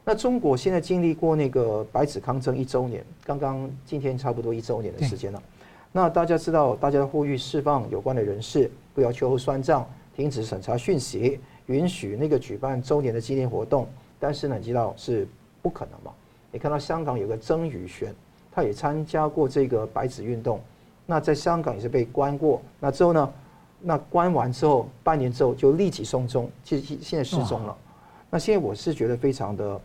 [0.04, 5.42] 那中国现在经历过那个白纸抗争一周年，刚刚今天差不多一周年的时间了。
[5.90, 13.86] 那大家知道，大家呼吁释放有关的人士，不要秋后算账，停止审查讯息，允许那个举办周年的纪念活动。
[14.20, 15.26] 但是呢，你知道是
[15.62, 16.12] 不可能嘛？
[16.54, 18.14] 你看到香港有个曾宇璇，
[18.52, 20.60] 他也参加过这个白纸运动，
[21.04, 22.62] 那在香港也是被关过。
[22.78, 23.32] 那之后呢？
[23.86, 27.76] 那关完之后，半年之后就立即送终，其实现在失踪了。
[28.30, 29.78] 那现在我是觉得非常的，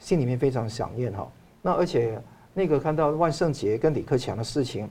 [0.00, 1.26] 心里面非常想念哈。
[1.62, 2.20] 那而且
[2.52, 4.90] 那个看到万圣节跟李克强的事情，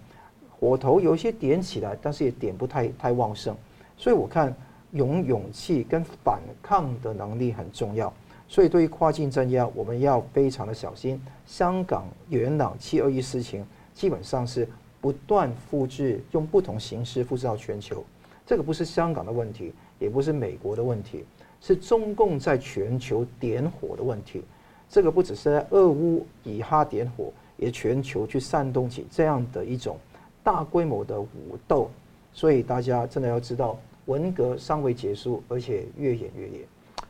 [0.59, 3.53] 火头有一些点起来，但是也点不太太旺盛。
[3.97, 4.55] 所以我看
[4.93, 8.11] 勇勇气跟反抗的能力很重要。
[8.49, 11.21] 所以，对于跨境镇压，我们要非常的小心。
[11.45, 14.67] 香港、元朗七二一事情，基本上是
[15.01, 18.03] 不断复制，用不同形式复制到全球。
[18.45, 21.25] 这个不是香港的问题，也不是美国的问题，
[21.59, 24.41] 是中共在全球点火的问题。
[24.89, 29.97] 这个不只是在俄乌以哈点火，也全球去煽动起这样的一种
[30.41, 31.91] 大规模的武斗。
[32.31, 36.61] 所以大家真的要知道，文革尚未结束，而且越演越烈。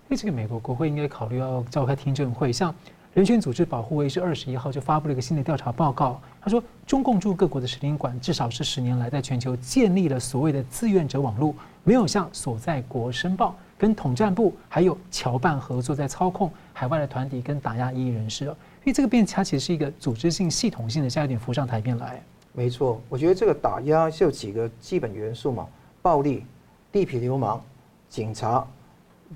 [0.10, 2.52] 哎，这个美国国会应该考虑要召开听证会。
[2.52, 2.74] 像
[3.14, 11.54] 人权组织保护卫士二十一号就发布了一个新的调查报告，他说中共驻各国的使领馆至少是十年来在全球建立了所谓的志愿者网络，
[11.84, 18.46] 没有向所在国申报，跟统战部还有侨办合作，在操控海外的团体跟打压异议人士。
[18.46, 18.54] 因
[18.86, 22.22] 为这个变它其实是一个组织性、系统性的，现在有点浮上台面来。
[22.54, 25.68] 没错，我觉得这个打压是有几个基本元素嘛：
[26.02, 26.46] 暴力、
[26.94, 27.62] 地痞流氓、
[28.08, 28.66] 警察。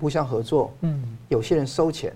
[0.00, 2.12] 互相合作，嗯，有些人收钱，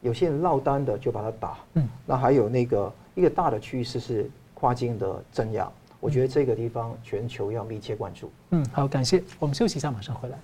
[0.00, 8.30] 有些人落单的就把他打，嗯，那还有那个一个大的趋势是跨境的增压，我觉得这个地方全球要密切关注。
[8.50, 10.38] 嗯，好，感谢，我们休息一下，马上回来。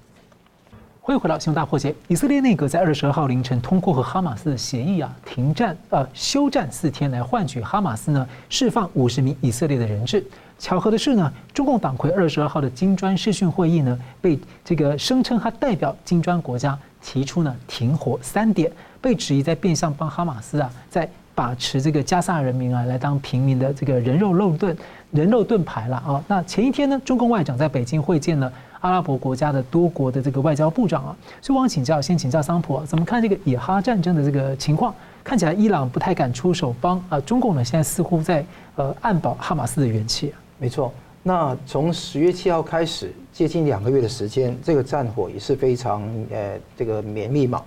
[1.07, 1.95] 欢迎回到新闻大破解。
[2.09, 10.25] 以色列内阁在二十二号凌晨通过和哈马斯的协议啊，停战呃休战四天，来换取哈马斯呢释放五十名以色列的人质。
[10.59, 24.75] 巧合的是呢，中共党魁二十二号的金砖视讯会议呢，被这个声称他代表金砖国家提出呢停火三点，被质疑在变相帮哈马斯啊在把持这个加萨人民啊来当平民的这个人肉肉盾
[25.11, 26.25] 人肉盾牌了啊。
[26.27, 28.51] 那前一天呢，中共外长在北京会见了。
[28.85, 34.95] 阿拉伯国家的多国的这个外交部长啊，所以我想请教，先请教桑普啊，怎么看这个以哈战争的这个情况？
[35.25, 38.45] 看起来伊朗不太敢出手帮啊，中共呢现在似乎在
[38.77, 40.37] 呃暗保哈马斯的元气啊。
[40.59, 47.63] 没错，那从十月七号开始，接近两个月的时间，这个战火也是非常呃这个绵密嘛。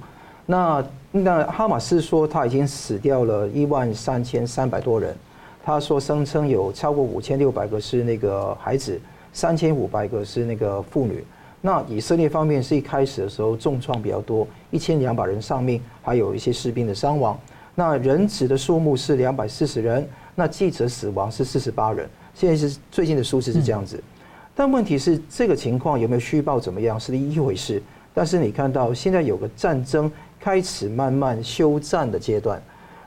[0.45, 5.17] 那那哈马斯说他已经死掉了一万三千三百多人，
[5.65, 9.01] 他说声称有超过五千六百个是那个孩子。
[9.37, 11.23] 三千五百个是那个妇女，
[11.61, 17.39] 那以色列方面是一开始的时候重创比较多，一千两百人丧命，还有一些士兵的伤亡。
[17.75, 22.09] 那人质的数目是两百四十人，那记者死亡是四十八人。
[22.33, 24.03] 现在是最近的数字是这样子，
[24.55, 27.79] 但问题是这个情况有没有虚报怎么样是一回事。
[28.15, 32.59] 但是你看到现在有个战争开始慢慢休战的阶段，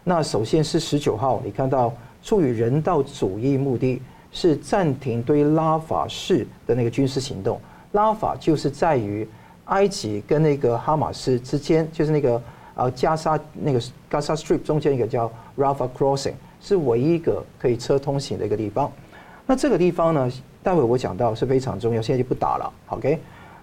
[0.04, 4.00] 那首先是十九号，你看到出于人道主义目的。
[4.32, 7.60] 是暂停对拉法市的那个军事行动。
[7.92, 9.26] 拉法就是在于
[9.66, 12.42] 埃及跟那个哈马斯之间，就是那个
[12.74, 18.90] 呃加沙那个 Gaza Strip 中间一个叫 Rafa Crossing，是唯一一个可以车通行的一个地方。
[19.46, 20.30] 那这个地方呢，
[20.62, 22.72] 待会我讲到是非常重要，现在就不打了。
[22.88, 23.18] OK，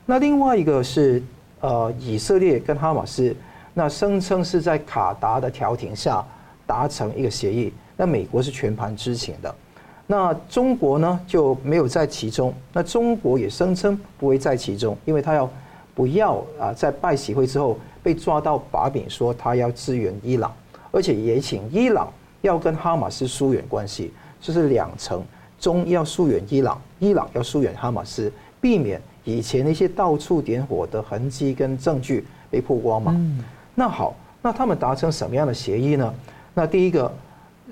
[0.06, 1.24] 那另外一个是
[1.62, 3.36] 呃以色列跟哈马斯，
[3.74, 6.26] 那声称是在卡达的调停下
[6.66, 9.56] 达成一个协议，那美国是全盘知情的。
[10.10, 12.54] 那中国呢就没有在其中。
[12.72, 15.50] 那中国也声称不会在其中，因为他要
[15.94, 20.50] 不要啊，在拜习会之后被抓到把柄，说他要支援伊朗，
[20.92, 25.22] 而且也请伊朗要跟哈马斯疏远关系，就是两层，
[25.60, 28.32] 中要疏远伊朗，伊朗要疏远哈马斯，
[28.62, 33.14] 避免以前那些到处点火的痕迹跟证据被曝光嘛。
[33.76, 36.14] 那好，那他们达成什么样的协议呢？
[36.54, 37.14] 那第一个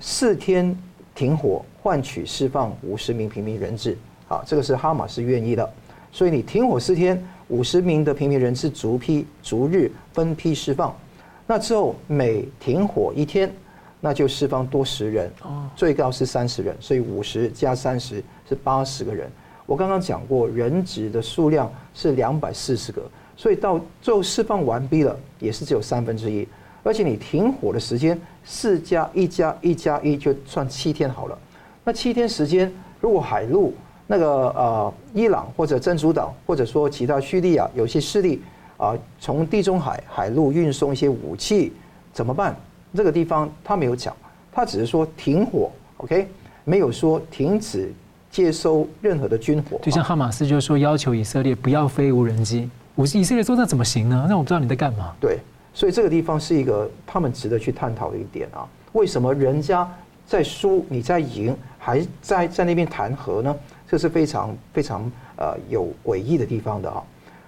[0.00, 0.78] 四天
[1.14, 1.64] 停火。
[1.86, 5.72] 换取释放五十名平民人质，好，这个是哈马斯愿意的，
[6.10, 10.92] 所以你停火四天，五十名的平民人质逐批逐日分批释放。
[11.46, 13.48] 那之后每停火一天，
[14.00, 15.30] 那就释放多十人，
[15.76, 19.30] 最高是三十人，所以五十加三十是八十个人。
[19.64, 23.00] 我刚刚讲过，人质的数量是两百四十个，
[23.36, 26.48] 所以到最后释放完毕了，也是只有三分之一。
[26.82, 31.38] 而且你停火的时间四加一加一加一就算七天好了。
[31.86, 32.68] 那七天时间，
[33.00, 33.72] 如果海陆
[34.08, 38.42] 那个呃伊朗或者真主党或者说其他叙利亚有些势力
[38.76, 41.72] 啊，从地中海海陆运送一些武器
[42.12, 42.56] 怎么办？
[42.92, 44.12] 这个地方他没有讲，
[44.50, 46.26] 他只是说停火，OK，
[46.64, 47.94] 没有说停止。
[48.28, 54.26] 接收任何的军火，就像哈马斯就是说要求以色列不要飞无人机，我以色列说那怎么行呢？
[54.28, 55.14] 那我不知道你在干嘛。
[55.18, 55.38] 对，
[55.72, 58.68] 所以这个地方是一个他们值得去探讨的一点啊。
[58.92, 59.88] 为什么人家
[60.26, 63.56] 在输，你在赢，还在在那边谈和呢？
[63.88, 67.02] 这是非常非常呃有诡异的地方的啊。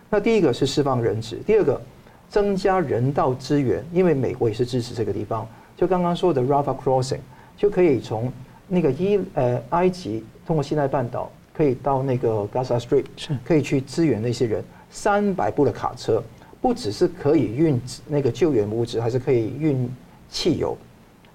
[0.08, 1.80] 那第一个是释放人质，第二个
[2.28, 5.46] 增加人道资源，因为美国也是支持这个地方。
[5.76, 7.20] 就刚刚说的 Rafah Crossing
[7.56, 8.32] 就可以从
[8.68, 10.24] 那个伊呃埃及。
[10.46, 13.04] 通过西奈半岛可以到那个 Gaza Strip，
[13.44, 14.64] 可以去支援那些人。
[14.90, 16.22] 三百部的卡车，
[16.62, 19.86] 不只是可以运那个救援物资，还是可以运
[20.30, 20.74] 汽油、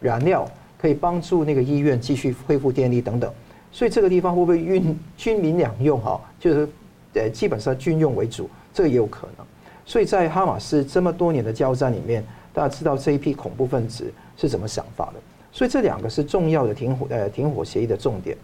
[0.02, 0.50] 燃料，
[0.84, 3.32] 可以帮助那个医院继续恢复电力等等。
[3.72, 5.98] 所以这个地方会不会运军民两用？
[6.02, 6.68] 哈，就是
[7.14, 9.46] 呃，基本上军用为主，这个也有可能。
[9.86, 12.22] 所以在哈马斯这么多年的交战里面，
[12.52, 15.22] 大家知道这一批恐怖分子是怎么想法的。
[15.54, 18.38] 所以这两个是重要的停火呃停火协议的重点。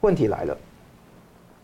[0.00, 0.56] 问题来了，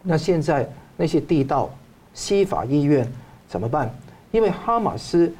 [0.02, 1.70] 那现在那些地道、
[2.12, 3.10] 西法医院
[3.48, 3.90] 怎么办？
[4.30, 5.32] 因为哈马斯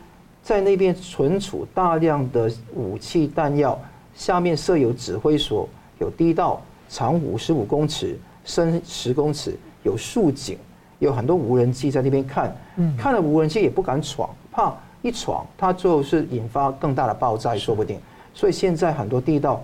[0.42, 3.78] 在那边存储大量的武器弹药，
[4.18, 5.66] 下面设有指挥所，
[6.00, 10.58] 有地道，长五十五公尺，深十公尺，有竖井，
[10.98, 12.54] 有很多无人机在那边看，
[12.98, 17.96] 看了无人机也不敢闯，怕一闯，它最后是引发更大的爆炸，说不定。
[18.34, 19.62] 所以现在很多地道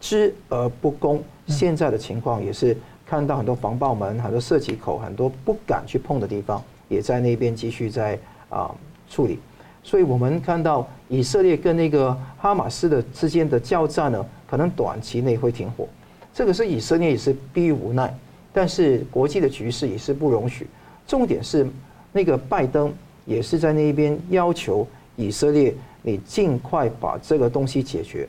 [0.00, 1.20] 知而不攻。
[1.48, 8.16] 现在的情况也是看到很多防爆门、很多射击口、很多不敢去碰的地方，也在那边继续在
[8.48, 8.72] 啊
[9.10, 9.40] 处理。
[9.86, 15.86] 所以我们看到以色列跟那个哈马斯的之间的交战呢，可能短期内会停火。
[16.34, 18.12] 这个是以色列也是逼于无奈，
[18.52, 20.66] 但是国际的局势也是不容许。
[21.06, 21.64] 重点是
[22.10, 22.92] 那个拜登
[23.26, 24.84] 也是在那边要求
[25.14, 25.72] 以色列，
[26.02, 28.28] 你尽快把这个东西解决。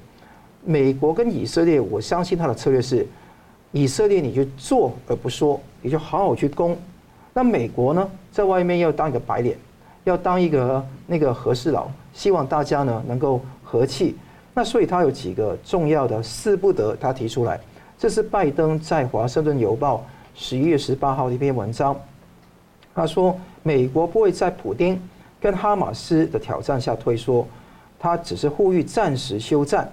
[0.63, 3.03] 美国跟以色列，我相信他的策略是，
[3.71, 6.77] 以色列你就做而不说，你就好好去攻。
[7.33, 9.57] 那美国呢，在外面要当一个白脸，
[10.09, 14.15] 要当一个那个和事佬，希望大家呢能够和气。
[14.53, 17.59] 那所以他有几个重要的四不得，他提出来。
[17.97, 19.97] 这是拜登在《华盛顿邮报》
[20.33, 21.95] 十一月十八号的一篇文章。
[22.95, 24.99] 他说，美国不会在普丁
[25.39, 27.45] 跟哈马斯的挑战下退缩，
[27.99, 29.91] 他只是呼吁暂时休战。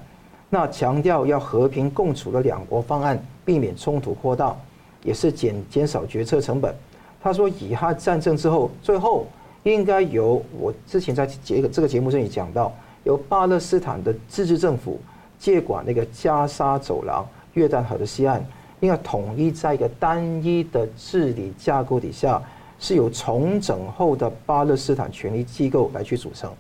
[0.48, 4.56] 那强调要和平共处的两国方案，避免冲突扩大，
[5.02, 6.74] 也是减减少决策成本。
[7.22, 9.26] 他说，以哈战争之后，最后
[9.64, 15.00] 应该由我之前在节这个节目中也讲到，由巴勒斯坦的自治政府
[15.38, 18.40] 接管那个加沙走廊、约旦河的西岸，
[18.80, 22.40] 应该统一在一个单一的治理架构底下，
[22.78, 26.52] 是由重整后的巴勒斯坦权力机构来去组成。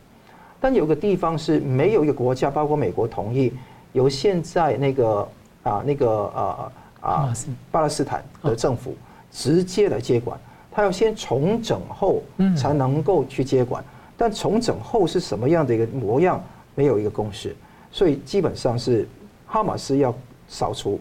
[0.60, 3.52] 但有个地方是没有一个国家，包括美国同意。
[3.92, 5.28] 由现在那个
[5.62, 7.32] 啊那个呃啊
[7.70, 8.96] 巴勒斯坦的政府
[9.30, 10.36] 直接来接管，
[10.74, 12.20] 他要先重整后
[12.56, 13.82] 才能够去接管，
[14.16, 16.42] 但重整后是什么样的一个模样，
[16.74, 17.54] 没有一个共识，
[17.92, 19.08] 所以基本上是
[19.46, 20.12] 哈马斯要
[20.48, 20.98] 扫除，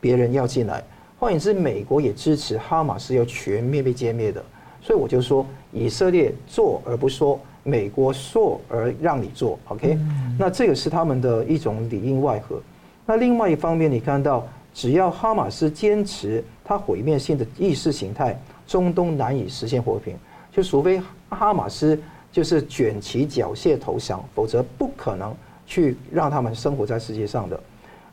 [0.00, 0.82] 别人要进来，
[1.18, 4.42] 换言之，美国也支持哈马斯要全面被歼灭的，
[4.80, 7.38] 所以我就说以色列做而不说。
[7.66, 9.98] 美国说而让你做，OK？
[10.38, 12.60] 那这个是他们的一种里应外合。
[13.06, 20.16] 那另外一方面，你看到只要哈马斯坚持他毁灭性的意识形态，中东难以实现和平。
[20.52, 21.98] 就除非哈马斯
[22.30, 25.34] 就是卷起缴械投降，否则不可能
[25.66, 27.58] 去让他们生活在世界上的。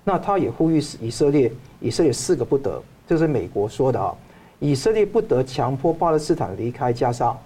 [0.04, 4.14] 那他也呼吁以色列，以色列四个不得，这是美国说的啊，
[4.60, 7.38] 以色列不得强迫巴勒斯坦离开加沙。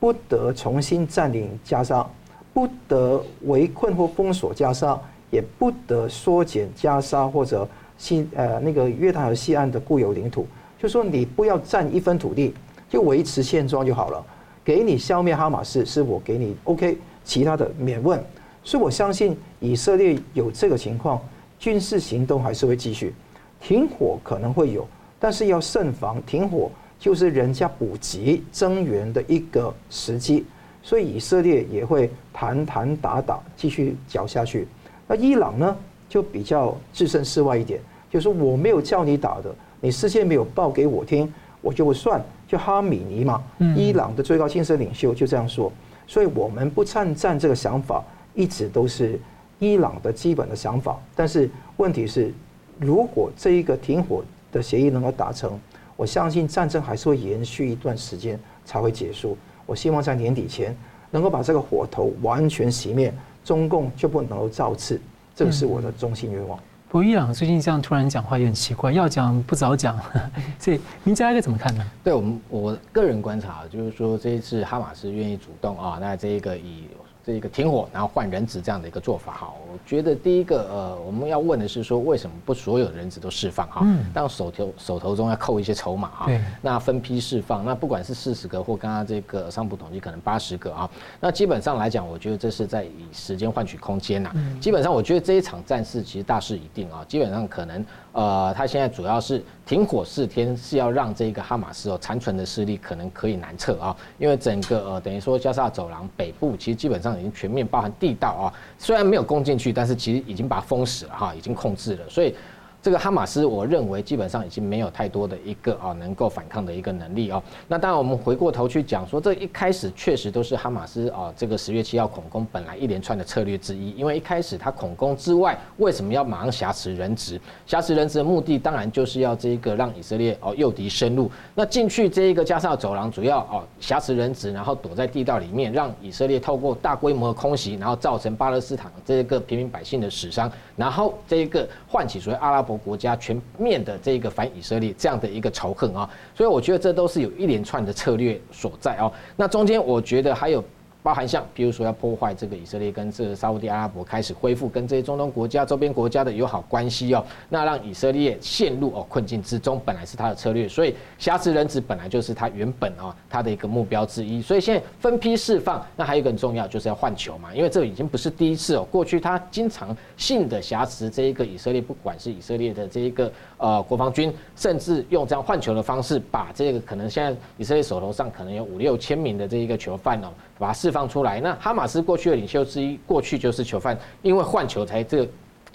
[0.00, 2.08] 不得重新占领加沙，
[2.54, 4.98] 不得围困或封锁加沙，
[5.30, 10.46] 也不得缩减加沙或者西呃那个约旦河西岸的固有领土。
[10.80, 12.54] 就说你不要占一分土地，
[12.88, 14.24] 就维持现状就好了。
[14.64, 18.22] 给你消灭哈马斯，是我给你 OK，其他的免问。
[18.64, 21.20] 所以我相信以色列有这个情况，
[21.58, 23.12] 军事行动还是会继续，
[23.60, 24.86] 停火可能会有，
[25.18, 30.46] 但是要慎防停火就是人家补给增援的一个时机，
[30.82, 34.66] 所以以色列也会谈谈打打继续搅下去。
[35.06, 35.76] 那伊朗呢，
[36.08, 42.22] 就比较置身事外一点，就是我没有叫你打的，你事先没有报给我听，我就会算。
[42.46, 43.42] 就哈米尼嘛，
[43.76, 45.72] 伊朗的最高精神领袖就这样说。
[46.06, 48.02] 所以我们不参战这个想法
[48.34, 49.18] 一直都是
[49.60, 50.98] 伊朗的基本的想法。
[51.14, 52.32] 但是问题是，
[52.78, 55.58] 如果这一个停火的协议能够达成，
[55.96, 59.36] 我相信战争还是会延续一段时间才会结束。
[59.64, 60.76] 我希望在年底前
[61.12, 63.14] 能够把这个火头完全熄灭，
[63.44, 65.00] 中共就不能够造次。
[65.36, 66.58] 这个是我的衷心愿望。
[66.90, 69.96] 不过伊朗最近这样突然讲话也很奇怪，要讲不早讲，
[70.58, 71.86] 所以您家该怎么看呢？
[72.02, 76.88] 对我们我个人观察，就是说这一次哈马斯愿意主动啊，那这一个以。
[77.24, 83.80] 这一个停火，然后换人质这样的一个做法哈，我觉得第一个呃，我们要问的是说，为什么不所有人质都释放哈？
[83.84, 84.04] 嗯。
[84.14, 86.26] 当手头手头中要扣一些筹码哈。
[86.26, 86.40] 对。
[86.62, 90.90] 那分批释放，那不管是四十个或刚刚这个商普统计可能八十个啊，
[91.20, 94.30] 那基本上来讲，我觉得这是在以时间换取空间呐。
[94.34, 94.58] 嗯。
[94.58, 97.84] 基本上，我觉得这一场战事其实大势已定啊，基本上可能。
[98.12, 112.34] 呃，他现在主要是停火四天，是要让这个哈马斯哦残存的势力可能可以南撤啊，因为整个呃等于说加沙走廊北部其实基本上已经全面包含地道啊，虽然没有攻进去，但是其实已经把它封死了哈，已经控制了，所以。
[112.82, 117.42] 这个哈马斯，我认为基本上已经没有太多的一个啊能够反抗的一个能力哦。
[117.68, 123.90] 那当然，我们回过头去讲说，这一开始确实都是哈马斯啊这个十月七号恐攻本来一连串的策略之一。
[123.90, 127.38] 因为一开始他恐攻之外，为什么要马上挟持人质？
[127.66, 131.30] 挟持人质的目的当然就是要这一个让以色列哦诱敌深入。
[131.54, 142.69] 那进去这一个加沙走廊，主要哦挟持人质，然后躲在地道里面，让以色列透过大规模的空袭，然后造成巴勒斯坦这个平民百姓的死伤，然后这一个唤起所谓阿拉伯。
[142.76, 149.10] 国家全面的这个反以色列这样的一个仇恨啊，所以我觉得这都是有一连串的策略所在啊。
[149.36, 150.64] 那中间我觉得还有。
[151.02, 180.28] 包含像，比如说要破坏这个以色列跟这个沙乌地阿拉伯开始恢复跟这些中东国家、周边国家的友好关系哦，那让以色列陷入哦困境之中，本来是他的策略，所以挟持人质本来就是他原本哦他的一个目标之一，所以现在分批释放，那还有一个很重要就是要换球嘛，因为这已经不是第一次哦，过去他经常性的挟持这一个以色列，不管是以色列的这一个呃国防军，甚至用这样换球的方式，把这个可能现在以色列手头上可能有五六千名的这一个囚犯哦。
[180.58, 181.40] 把它释放出来。
[181.40, 185.28] 那哈马斯过去的领袖之一，过去就是囚犯，因为换球才这个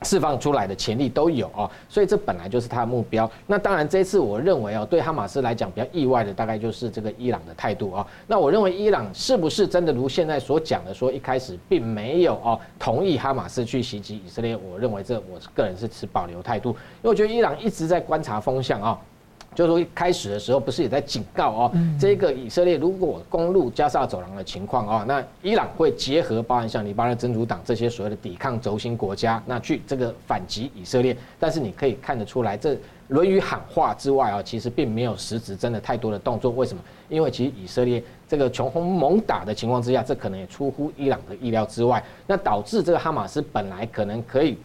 [0.03, 3.32] 释放出来的潜力都有哦，所以这本来就是他的目标。
[3.47, 8.05] 那当然，这次我认为哦，对哈马斯来讲比较意外的，大概就是这个伊朗的态度啊。
[8.28, 14.57] 那我认为伊朗是不是真的如现在所讲的说，一开始并没有哦同意哈马斯去袭击以色列？
[14.57, 18.99] 我认为这我个人是持保留态度，因为我觉得伊朗一直在观察风向啊。
[19.56, 31.16] 就是说一开始的时候，不是也在警告哦，这个以色列如果攻入加沙走廊的情况哦，那伊朗会结合包含像黎巴嫩真主党这些所谓的抵抗轴心国家，那去这个反击以色列。
[31.39, 32.78] 但是你可以看得出来，这
[33.08, 36.51] 论语喊话之外啊，其实并没有实质真的太多的动作。
[36.51, 36.84] 为什么？
[37.08, 44.58] 因为其实以色列这个穷轰猛打的情况之下，这可能也出乎伊朗的意料之外，那导致这个哈马斯本来可能可以。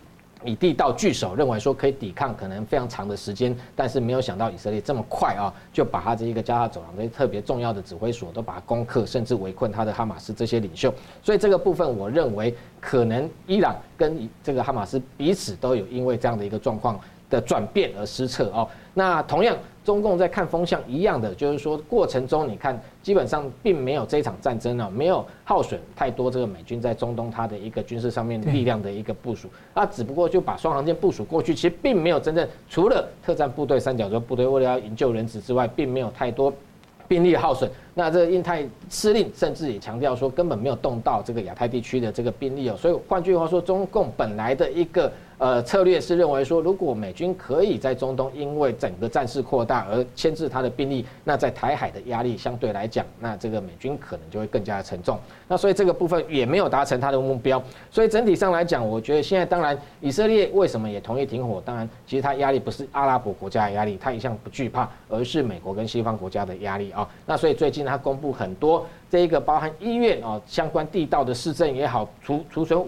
[0.45, 10.93] 以地道据守，认为说可以抵抗可能非常长的时间，但是没有想到以色列这么快啊，就把他这一个加沙走廊这些特别重要的指挥所都把它攻克，甚至围困他的哈马斯这些领袖。
[11.23, 18.69] 所以这个部分，我认为可能伊朗跟这个哈马斯彼此都有因为这样的一个状况的转变而失策哦。
[18.95, 19.57] 那同样。
[19.91, 36.55] 中共在看风向一样的，就是说过程中，你看基本上并没有这场战争啊，没有耗损太多这个美军在中东它的一个军事上面力量的一个部署，啊，只不过就把双航舰部署过去，其实并没有真正除了特战部队、三角洲部队为了要营救人质之外，并没有太多
[37.09, 37.69] 兵力耗损。
[37.93, 45.11] 那这个印太司令甚至也强调说，根本没有动到这个亚太地区的这个兵力哦，所以换句话说，中共本来的一个。
[45.41, 55.19] 呃，策略是认为说，如果美军可以在中东因为整个战事扩大而牵制他的兵力，那在台海的压力相对来讲，那这个美军可能就会更加的沉重。
[55.49, 57.63] 那所以这个部分也没有达成他的目标。
[57.91, 61.59] 所以整体上来讲，我觉得现在当然以色列为什么也同意停火？
[61.65, 67.09] 当然，其实他压力不是阿拉伯国家的压力，他一向不惧怕，而是美国跟西方国家的压力啊。
[67.25, 72.85] 那所以最近他公布很多这一个包含医院啊相关地道的市政也好，储储存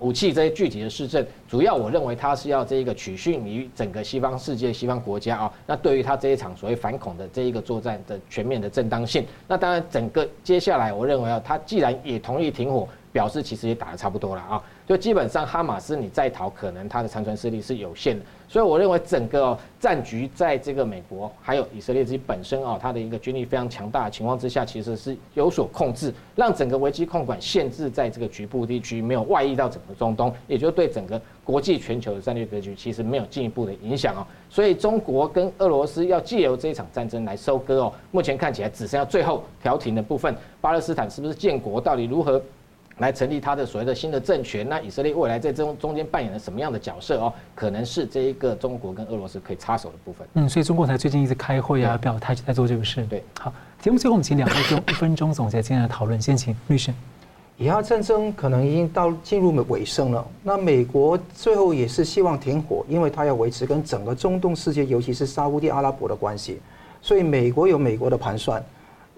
[0.00, 1.24] 武器这些具体的市政。
[1.48, 5.52] 主要我认为他是要这一个取信于整个西方世界、西方国家啊。
[5.66, 14.62] 那对于他这一场所谓反恐的这一个作战的全面的正当性，那当然整个接下来我认为啊，他既然也同意停火，表示其实也打得差不多了啊。
[14.86, 18.24] 就基本上哈马斯你再逃，可能他的残存势力是有限的。
[18.50, 34.26] 所以我认为整个战局在这个美国还有以色列自己本身啊，它的一个军力非常强大的情况之下，其实是有所控制，让整个危机控管限制在这个局部地区，没有外溢到整个中东，也就对整个国际全球的战略格局其实没有进一步的影响哦。
[34.48, 42.42] 所以中国跟俄罗斯要借由这一场战争来收割哦，目前看起来只剩下最后调停的部分，巴勒斯坦是不是建国，到底如何？
[43.00, 47.32] 来成立他的所谓的新的政权，那以色列未来在中中间扮演了什么样的角色哦？
[47.54, 50.28] 可能是这一个中国跟俄罗斯可以插手的部分。
[50.34, 53.04] 嗯，所以中国才最近一直开会啊，表态就在做这个事。
[53.06, 56.92] 对，好，节目最后我们请两位用一分钟总结今天的讨论，先请律师。
[57.56, 66.60] 以哈战争可能已经到进入尾声了，那美国最后也是希望停火，因为他要维持跟整个中东世界，尤其是沙乌地阿拉伯的关系，
[67.02, 68.62] 所以美国有美国的盘算。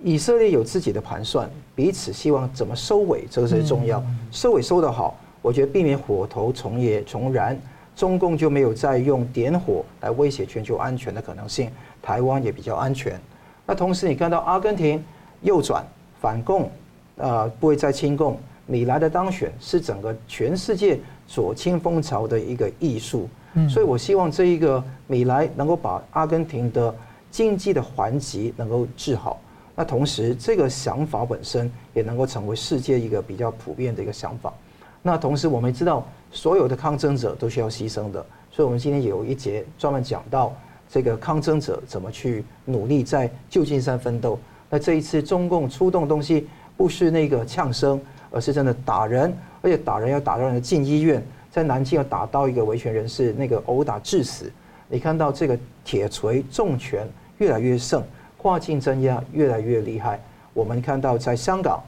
[0.04, 4.02] 以色列有自己的盘算，彼此希望怎么收尾，这个最重要。
[4.30, 7.56] 收尾收得好，我觉得避免火头重野重燃，
[7.94, 11.70] 中共就没有再用点火来威胁全球安全的可能性，
[12.02, 13.20] 台湾也比较安全。
[13.64, 15.02] 那同时你看到阿根廷
[15.42, 15.84] 右转
[16.20, 16.68] 反共，
[17.16, 18.36] 呃，不会再亲共，
[18.66, 20.98] 米莱的当选是整个全世界
[21.28, 23.28] 左倾风潮的一个艺术。
[23.68, 26.92] 所以我希望这一个米莱能够把阿根廷的
[27.30, 29.38] 经济的环节能够治好。
[29.74, 34.52] 那同时，这个想法本身也能够成为世界一个比较普遍的一个想法。
[35.00, 40.54] 那同时，我们知道所有的抗争者都需要牺牲的，所以我们今天有一节专门讲到
[40.90, 44.38] 这个抗争者怎么去努力在旧金山奋斗。
[44.68, 46.46] 那这一次中共出动的东西
[46.76, 47.98] 不是那个呛声，
[48.30, 54.52] 而是真的打人，而且打人要打到人进医院，在南京要打到一个维权人士那个殴打致死。
[54.88, 57.08] 你看到这个铁锤重拳
[57.38, 58.02] 越来越盛。
[58.42, 60.20] 跨境增压越来越厉害，
[60.52, 61.80] 我们看到在香港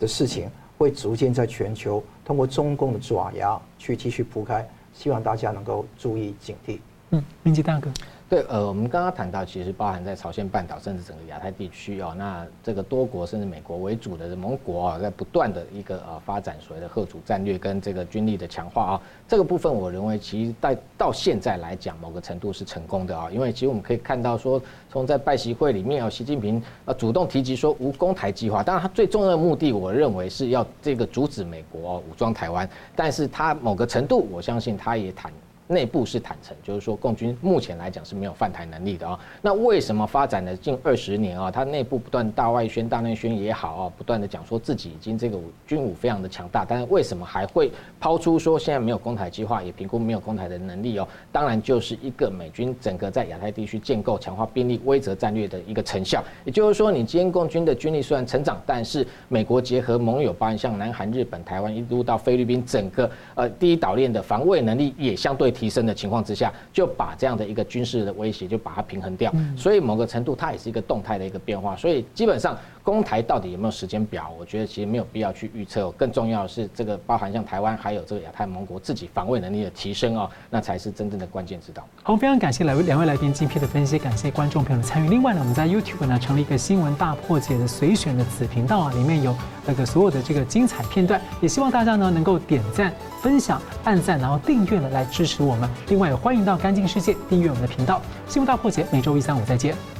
[0.00, 6.80] 的事情会逐渐在全球通过中共的爪牙去继续铺开，希望大家能够注意警惕。
[7.10, 7.88] 嗯，明基大哥。
[8.30, 35.32] 对，呃，我们刚刚谈到，其实包含在朝鲜半岛，甚至整个亚太地区哦，那这个多国甚至美国为主的盟国啊，在不断的一个呃发展所谓的吓阻战略跟这个军力的强化啊，这个部分我认为其实在到现在来讲，某个程度是成功的啊，因为其实我们可以看到说，从在拜习会里面啊，习近平啊主动提及说无攻台计划，当然他最重要的目的，我认为是要这个阻止美国武装台湾，但是他某个程度，我相信他也谈。
[35.70, 39.16] 内部是坦诚，就是说共军目前来讲是没有犯台能力的啊。
[39.40, 41.48] 那为什么发展了近二十年啊？
[41.48, 51.06] 他内部不断大外宣、大内宣也好啊，不断的讲说自己已经这个军武非常的强大，但是为什么还会抛出说现在没有攻台计划，也评估没有攻台的能力哦？
[51.30, 56.20] 当然就是一个美军整个在亚太地区建构、强化兵力、威慑战略的一个成效。
[56.44, 65.54] 也就是说，你今天共军的军力虽然成长，但是美国结合盟友，包含像南韩、日本、台湾，一路到菲律宾，整个呃第一岛链的防卫能力也相对。
[65.60, 72.56] 提升的情况之下，就把这样的一个军事的威胁就把它平衡掉，所以某个程度它也是一个动态的一个变化，所以基本上。
[72.82, 74.32] 攻台到底有没有时间表？
[74.38, 75.90] 我觉得其实没有必要去预测。
[75.92, 81.84] 更重要的是，这个包含像台湾还有这个亚太盟国自己防卫能力的提升哦，那才是真正的关键之道。
[82.02, 85.08] 好，非常感谢两位两位来宾精辟的分析，感谢观众朋友的参与。
[85.08, 95.68] 另外呢，我们在 YouTube 呢成立一个新闻大破解的随选的子频道啊，里面有那个所有的这个精彩片段，也希望大家呢能够点赞、分享、按赞，然后订阅呢来支持我们。
[95.88, 98.00] 另外也欢迎到干净世界订阅我们的频道。
[98.26, 99.99] 新闻大破解每周一、三、五再见。